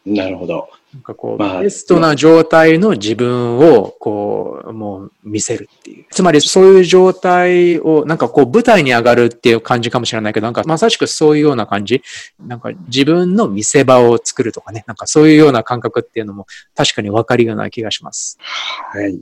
[0.07, 0.69] なるほど。
[0.95, 6.07] なんかこう、まあ、ベストな状態の自分を、こう、もう見せるっていう。
[6.11, 12.03] つまりそういう状態を、なんかこう舞台に上がるっていう感じかもしれないけど、なんかまさしくそういうような感じ。
[12.39, 16.47] なんか自分の見せ場を作るとかね、なんかそういうような感覚っていうのも
[16.77, 18.39] 確かにわかるような気がします。
[18.41, 19.21] はい。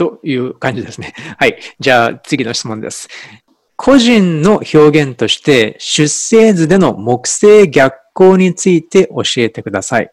[0.00, 1.12] という感じですね。
[1.36, 1.58] はい。
[1.78, 3.10] じゃあ次の質問です。
[3.76, 10.10] 個人の表現として出生図での木星逆行について教えてください。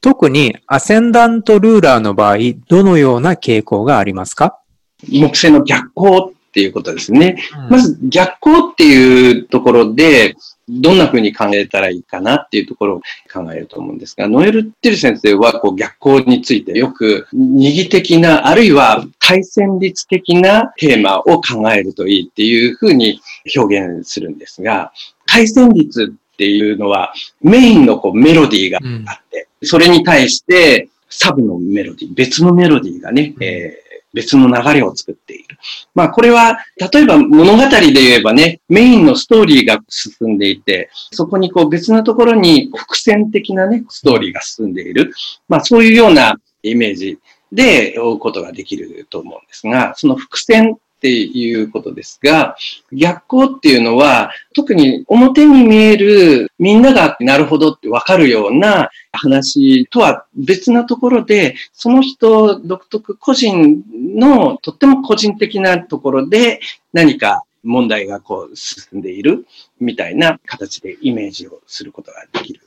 [0.00, 2.36] 特にアセンダントルーラーの場合、
[2.68, 4.60] どのような傾向がありますか？
[5.08, 7.42] 木星の逆行っていうことですね。
[7.64, 10.36] うん、まず逆行っていうところで、
[10.68, 13.02] どんな風に考えたらいいかなっていうところを
[13.32, 23.20] 考えると思うんですが、ノエル・テル先生はこう逆光についてよく二義的な、あるいは対戦率的なテーマを考えるといいっていう風に
[23.54, 24.92] 表現するんですが、
[25.26, 33.85] 対戦率っていうのはメインのこうメロディーがあって、それに対してサブのメロディー、別のメロディーがね、えー
[34.16, 35.58] 別の流れを作っている。
[35.94, 36.56] まあこれは、
[36.90, 45.12] 例えば物語で言えばね、メインのストーリーが進んでいて、そこにこう別のところに伏線的なね、ストーリーが進んでいる。
[45.48, 47.18] まあそういうようなイメージ
[47.52, 52.56] で追うことができると思うんですが、その伏線っていうことですが、
[52.90, 63.84] 逆光っていうのは、特に表に見えるみんながなるほどってわかるような話とは別なところで、その人独特個人
[64.14, 66.60] のとっても個人的なところで
[66.94, 69.46] 何か問題がこう進んでいる
[69.78, 72.60] みたいな形でイメージをすることができる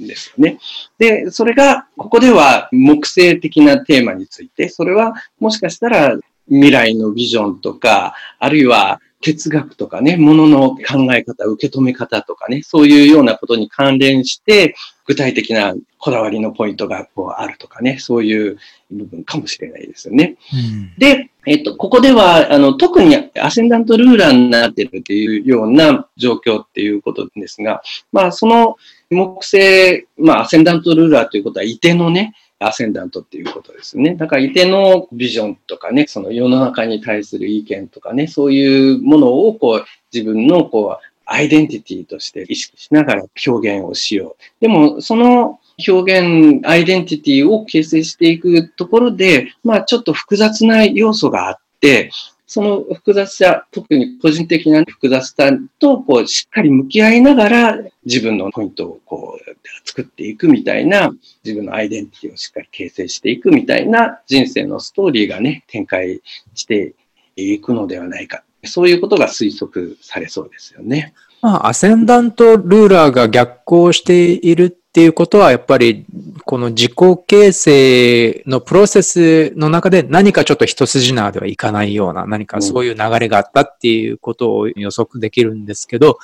[0.00, 0.58] んですよね。
[0.98, 6.16] で、それが、ここでは木星的なテーマについて、それはもしかしたら
[6.48, 14.74] 未来のビジョンとか、あるいは哲学とかね、ものの考え方、受け止め方とかね、そういうようなことに関連して、
[15.06, 18.58] 具体的なこだわりのポイントがこうあるとかね、そういう
[18.90, 20.36] 部分かもしれないですよね。
[20.52, 27.82] うん、で、えっと、ここでは、あの、特にアセンダントルーラーになってるっていうような状況っていうことですが、
[28.12, 28.76] まあ、その
[29.10, 32.34] 木星、まあ、アセンダントルーラーということは、いてのね、
[32.66, 34.14] アセンダントっていうことですね。
[34.14, 44.42] だから、いてのビジョンとかね、その世の中に対する意見とかね、そういうものをこう、自分のこう、アイデンティティとして意識しながら表現をしよう。
[44.60, 52.10] でも、その表現、アイデンティティを形成していくところで、まあちょっと複雑な要素があって、
[52.46, 61.10] その複雑さ、特に個人的な複雑さと、こう、しっかり向き合いながら、自分のポイントをこう、作っていくみたいな、
[61.42, 66.20] 自分のアイデンティティをしっかり形成していくみたいな人生のストーリーがね、展開
[66.54, 66.94] して
[67.36, 68.44] いくのではないか。
[68.64, 71.14] そういうことが推測されそうですよね。
[71.40, 76.06] まあ、アセンダントルーラーが逆行しているっていうことは、やっぱり、
[76.44, 76.92] この自己
[77.26, 86.20] 形成のプロセスの中で何かちょっと一筋縄ではいかないような、何かそういう流れがあったっていうことを予測できるんですけど、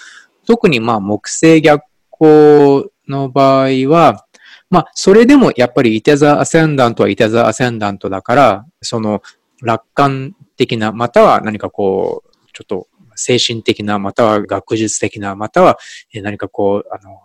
[0.47, 4.25] 特にまあ木星逆行の場合は、
[4.71, 9.21] まあ、それでもやっぱりイテザ・アセンダントはイテザ・アセンダントだから、その
[9.63, 15.77] 楽観的な、または何かこう、ちょっと精神的な、または学術的な、または
[16.15, 17.21] 何かこう、あの、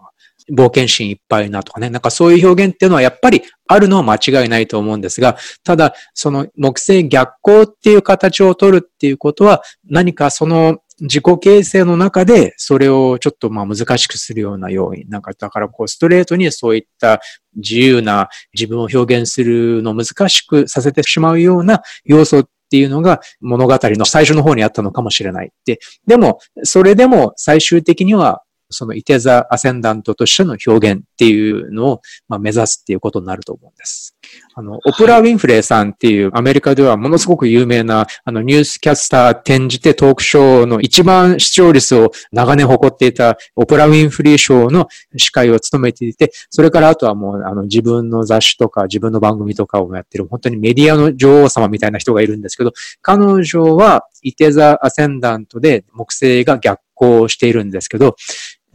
[0.52, 15.06] 冒険心いっぱいなとかね、なんかそういう表現っていうのはやっぱりあるのは間違いないと思うんですが、ただ、その木星逆行っていう形を取るっていうことは、何かその自己形成の中で、それをちょっとまあ難しくするような要因。
[15.10, 17.22] なんか、だからこう、ストレートにそういった
[17.56, 25.52] 自由な自分を表現するのを難しくさせてしまうような要素っていうのが物語の最初の方にあったのかもしれない。
[25.66, 28.44] で、でも、それでも最終的には
[28.76, 34.16] そのイテザ・アセンダントとしての表現っていうのを、まあ、目指すっていうことになると思うんです。
[34.56, 58.16] あの、オプラ・ウィンフレーさんっていうアメリカではものすごく有名なあのニュースキャスター転じてトークショーの一番視聴率を長年誇っていたオプラ・ウィンフリー賞の司会を務めていて、それからあとはもうあの自分の雑誌とか自分の番組とかをやってる本当にメディアの女王様みたいな人がいるんですけど、彼女はイテザ・アセンダントで木星が逆行しているんですけど、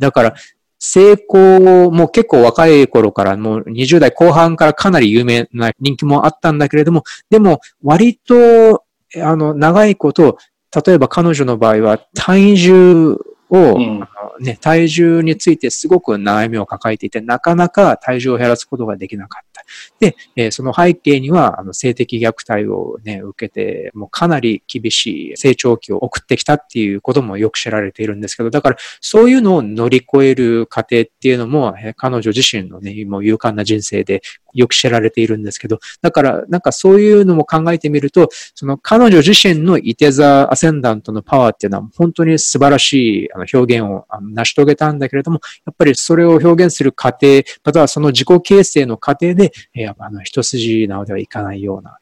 [0.01, 0.35] だから、
[0.81, 8.85] 成功も結構若い頃からもう20代後半からかなり有名な人気もあったんだけれども、でも割と、
[9.23, 10.39] あの、長いこと、
[10.85, 13.17] 例えば彼女の場合は体重
[13.51, 14.09] を、うん、
[14.41, 19.65] ね、体重についてすごく悩みを抱えていて、なかなか体重を減らすことができなかった。
[19.99, 34.23] で、えー、その背景には、あの、性的虐待をね、受けて、もうかなり厳しい成長期を送ってきたっていうこともよく知られているんですけど、だから、そういうのを乗り越える過程っていうのも、えー、彼女自身のね、もう勇敢な人生で
[34.55, 51.99] よく知られているんですけど、だから、なんかそういうのも考えてみると、その彼女自身のイテザ・アセンダントのパワーっていうのは本当に素晴らしい表現を成し遂げたんだけれども、やっぱりそれを表現する過程、またはその自己形成の過程で、えー、あの一筋縄ではいかないような、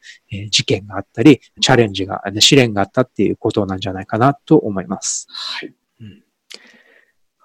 [0.51, 5.27] 事件があったり、チャレンジが、試練があったっていうことなんじゃないかなと思います。
[5.29, 5.73] はい。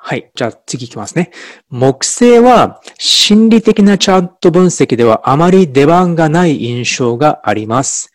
[0.05, 0.29] はい。
[0.35, 1.31] じゃあ次いきますね。
[1.69, 8.11] 木星は心理的なチャート分析ではあまり出番がない印象があります。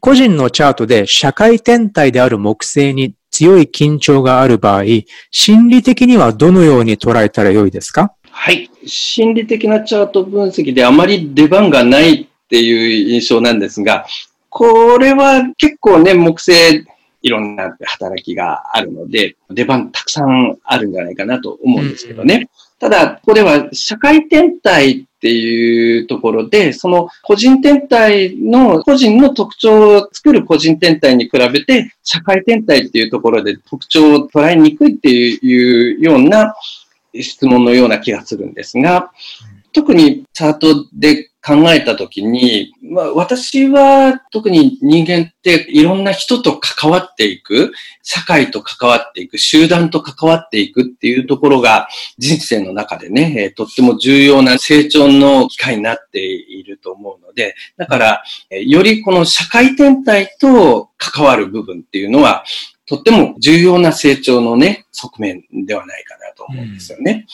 [0.00, 4.82] 個人のチャートで社会天体である木星に強い緊張がある場合、
[5.30, 8.12] 心理的にはどのように捉えたらよいですか？
[8.32, 8.68] はい。
[8.84, 14.04] 心理的なチャート分析であまり出番がないっていう印象なんですが、
[14.48, 16.84] これは結構ね、木星
[17.22, 22.34] いろんな働きがあるので、出番たくさんあるんじゃないかなと思うんですけどね。
[22.34, 22.48] うん、
[22.78, 36.54] ただ、ここでは社会天体っていうところで、その個人天体の、個人の特徴を作る個人天体に比べて、社会天体っていうところで特徴を捉えにくいっていうような
[37.14, 39.12] 質問のような気がするんですが、
[39.72, 47.72] 特にチャートで考えたときに、まあ、私は特に人間っていろんな人と関わっていく、
[48.02, 51.88] 社会と関わっていく、集団と関わっていくっていうところが
[52.18, 62.44] 人生の中でね、えー、とっても重要な成長の機会になっていると思うので、だから、えー、よりこの社会天体と関わる部分っていうのは、
[62.84, 67.26] とっても重要な成長のね、側面ではないかなと思うんですよね。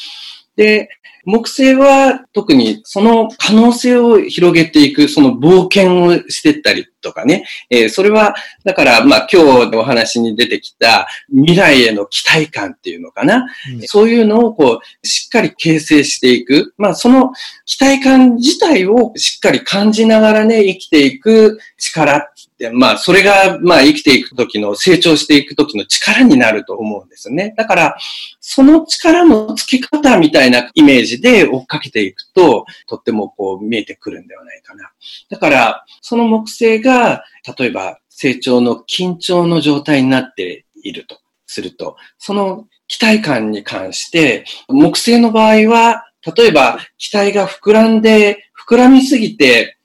[0.56, 0.90] うん、で、
[1.26, 7.44] 木星は特にその可能性を広げていく、その冒険をしていったりとかね。
[7.68, 13.48] えー、それは、だから、まあ今日のお話に出てきた未来への期待感っていうのかな。
[13.72, 16.74] うん、そういうのをこう、しっかり形成していく。
[16.78, 17.32] まあその
[17.64, 22.30] 期待感自体をしっかり感じながらね、生きていく力
[22.72, 27.54] まあそれが、まあ生きていく時の、成長していく時の力になると思うんですよね。
[27.56, 27.96] だから、
[28.40, 34.90] その力のつき方みたいなイメージで追っかけていくと、とってもこう見えてくるんではないかな。
[35.28, 37.24] だから、その木星が、
[37.58, 49.75] 例えば成長の緊張の状態になっているとすると、その期待感に関して、木星の場合は、例えば期待が膨らんで、膨らみすぎて、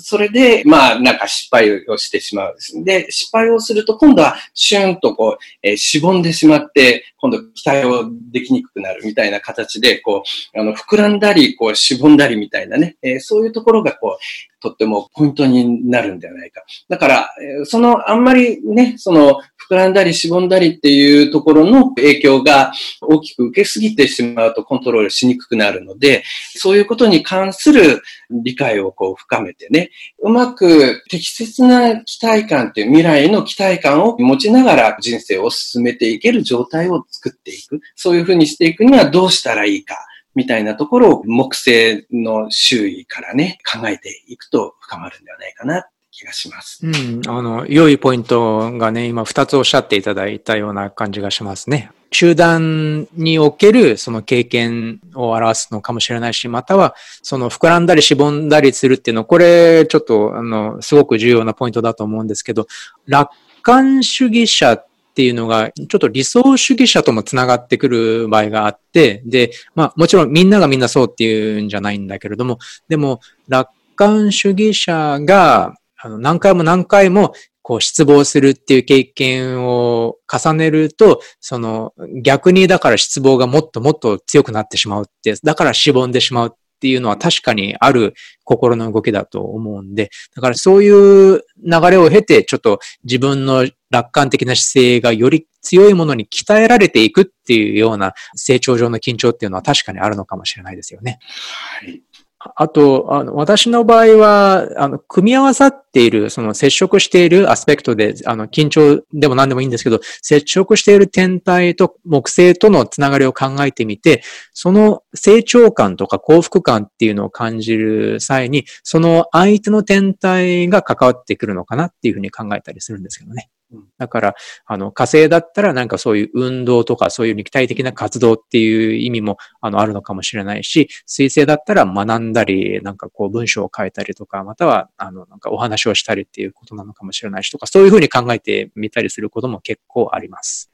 [0.00, 2.56] それで、まあ、なんか失敗をしてしまう。
[2.84, 10.22] で、失敗をすると、今度はシューンとこう、えー、しぼんでしまって、今度期待をできにくくなるみたいな形で、こ
[10.54, 16.62] う、あの、膨らんだり、こう、しぼんだりみたいなね、えー、そういうところが、こう、とってもポイントになるんではないか。
[16.88, 17.30] だから、
[17.64, 19.40] その、あんまりね、その、
[19.70, 26.24] 膨らんだりしぼんだりっていうところの影響が大きく受けすぎてしまうとコントロールしにくくなるので、
[26.56, 29.90] そういうことに関する理解をこう深めてね、
[30.22, 37.80] うまく適切な期待感っていう未来の期待感を持ちながら人生を進めていける状態を作っていく。
[37.94, 39.96] そういうふうにしていくにはどうしたらいいか。
[40.34, 46.86] みたいなところを木星の周囲からね、考えていくと深まるんではないかな気がします。
[46.86, 47.20] うん。
[47.26, 51.90] あの、良いポイントがね、今二つおっしゃっていただいたような感じがしますね。
[52.12, 62.66] 集団におけるその経験を表すのかもしれないし、またはその膨らんだりしぼんだりするっていうの、これちょっとあの、すごく重要なポイントだと思うんですけど、
[63.06, 63.30] 楽
[63.62, 72.58] 観主義者っっていうのが、ちょっと理想主義者ともつながってくる場合があって、で、まあもちろんみんながみんなそうっていうんじゃないんだけれども、
[72.88, 75.74] でも楽観主義者が
[76.18, 77.32] 何回も何回も
[77.62, 81.92] こう失望するっていう経験を重ねると、その
[82.22, 86.50] 逆にだから失望がもっともっと強くなってしまうって、だからしぼんでしまうっ
[86.80, 101.18] っていうのは確かにある心の動きだと思うんで、だからそういう流れを経て、ちょっと自分の楽観的な姿勢がより強いものに鍛えられていくっていうような成長上の緊張っていうのは確かにあるのかもしれないですよね。
[101.20, 102.02] はい。
[102.42, 114.22] あと、あの、私の場合は、あの、組み合わさっている、その接触しているアスペクトで、あの、緊張でも何でもいいんですけど、接触している天体と木星とのつながりを考えてみて、
[114.54, 123.50] その成長感とか幸福感っていうのを感じる際に、その相手の天体が関わってくるのかなっていうふうに考えたりするんですけどね。
[123.98, 124.34] だから、
[124.66, 140.70] あの、火星だったらなんかそういう運動とかそういう肉体的な活動っていう意味も、あの、あるのかもしれないし、水星だったら学んだり、なんかこう文章を書いたりとか、または、あの、なんかお話をしたりっていうことなのかもしれないしとか、そういうふうに考えてみたりすることも結構あります。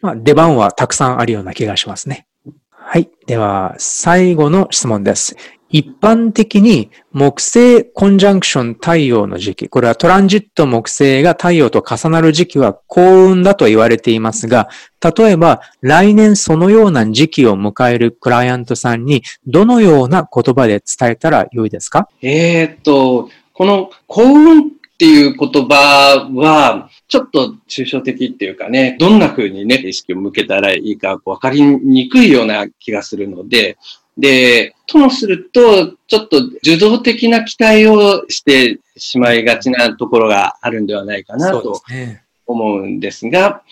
[0.00, 2.26] まあ、出番はたくさんあるような気がしますね。
[2.70, 3.10] はい。
[3.26, 5.36] では、最後の質問です。
[5.68, 14.68] 一般的に木星コンジャンクション太陽の時期、これはトランジット木星が太陽と重なる時期は幸運だと言われていますが、
[15.02, 22.08] 例えば来年そのような時期を迎えるクライアントさんにどのような言葉で伝えたらよいですか？
[22.22, 33.76] えー、っと、この幸運っていう言葉は、ちょっと抽象的っていうかね、どんな風にね、意識を向けたらいいか分かりにくいような気がするので、
[34.16, 41.82] で、ともすると、ちょっと受動的な期待をしてしまいがちなところがあるんではないかなと
[42.46, 43.62] 思うんですが、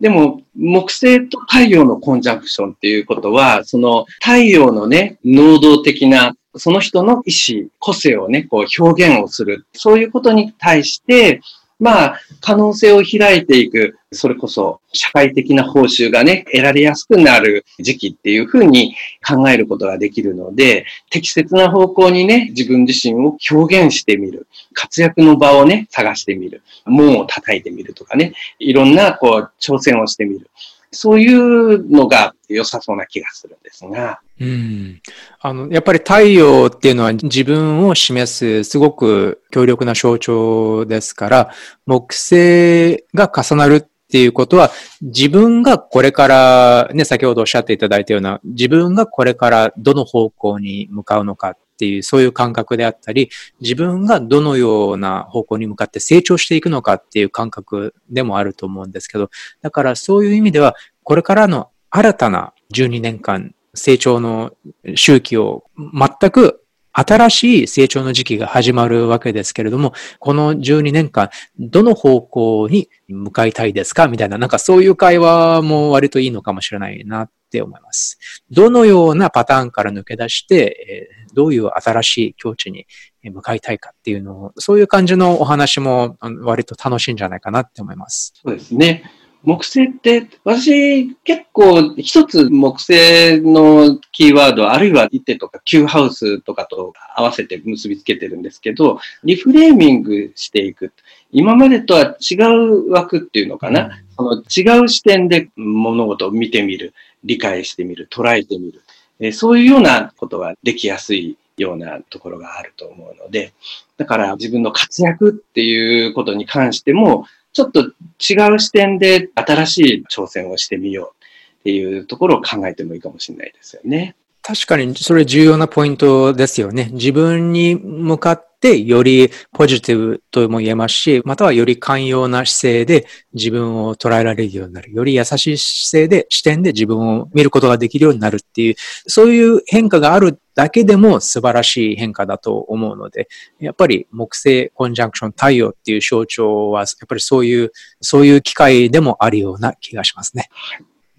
[0.00, 7.32] でも、木星と太陽のコンジャンクションっていうことは、その太陽のね、能動的な、その人の意
[7.62, 9.66] 思、個性をね、こう表現をする。
[9.72, 11.40] そういうことに対して、
[11.78, 24.48] まあ、可能性を開いていく、それこそ社会的な報酬がね、得られやすくなる時期っていうふうに考えることができるので、適切な方向にね、自分自身を表現してみる。
[24.72, 26.62] 活躍の場をね、探してみる。
[26.84, 30.50] 門を叩いてみるとかね、いろんなこう、挑戦をしてみる。
[30.90, 34.20] そういうのが良さそうな気がするんですが。
[34.40, 35.02] うん。
[35.40, 41.50] あの、やっぱり太陽っていうのは自分を示すすごく強力な象徴ですから、
[41.86, 43.80] 木星が重なるっ
[44.10, 44.70] ていうことは、
[45.02, 59.30] 自分がこれから、ね、先ほどおっしゃっていただいたような、自分がこれからどの方向に向かうのかっていう、そういう感覚であったり、自分がどのような方向に向かって成長していくのかっていう感覚でもあると思うんですけど、
[59.62, 60.74] だからそういう意味では、
[61.04, 64.52] これからの新たな12年間、成長の
[64.96, 78.18] 周期を全く新しい成長の時期が始まるわけですけれども、この12年間、どの方向に向かいたいですかみたいな、なんかそういう会話も割といいのかもしれないなって思います。
[78.50, 82.86] どのようなパターンから抜け出して、どういう新しい境地に
[83.22, 88.32] 向かいたいかっていうのを、そういう感じのお話も割と楽しいんじゃないかなって思います。
[88.42, 89.04] そうですね。
[89.44, 100.92] 木星って、私結構一つ木星のキーワード、あるいは一手とか Q ハウスとかと合わせて結びつけてるんですけど、リフレーミングしていく。
[101.30, 104.02] 今までとは違う枠っていうのかな。
[104.18, 108.82] うん、その違う視点で物事を見てみる、理解してみる、捉えてみる。
[109.20, 113.52] えそういうようなことができやすいようなところがあると思うので、
[113.96, 121.18] だから自分の活躍っていうことに関しても、ちょっと違う視点で新しい挑戦をしてみよう。
[121.58, 124.14] っていうところを考えてもいいかもしれないですよね。
[124.42, 126.88] 確かにそれ重要なポイントですよね。
[126.92, 134.92] 自分に向かってよりポジティブとも言えますし、またはより寛容な姿勢で自分を捉えられるようになる。
[134.92, 138.74] より優しい姿勢で、視点で自分を見ることができるようになるっていう、
[139.06, 143.28] そういう変化があるだけでも素晴らしい変化だと思うので、
[143.60, 150.48] やっぱり木星コンジャンクション太陽っていう象徴は、やっぱりそういう、そういう機会でもあるような気がしますね。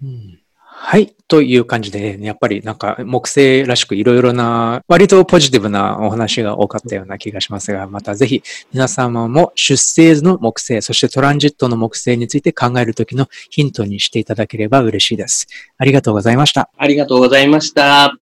[0.02, 0.39] うん
[0.82, 1.14] はい。
[1.28, 15.46] という感じで、やっぱりなんか木星らしくいろいろな、割とポジティブなお話が多かったような気がしますが、またぜひ皆様も出生図の木星、そしてトランジットの木星について考えるときのヒントにしていただければ嬉しいです。
[15.76, 16.70] ありがとうございました。
[16.78, 18.16] ありがとうございました。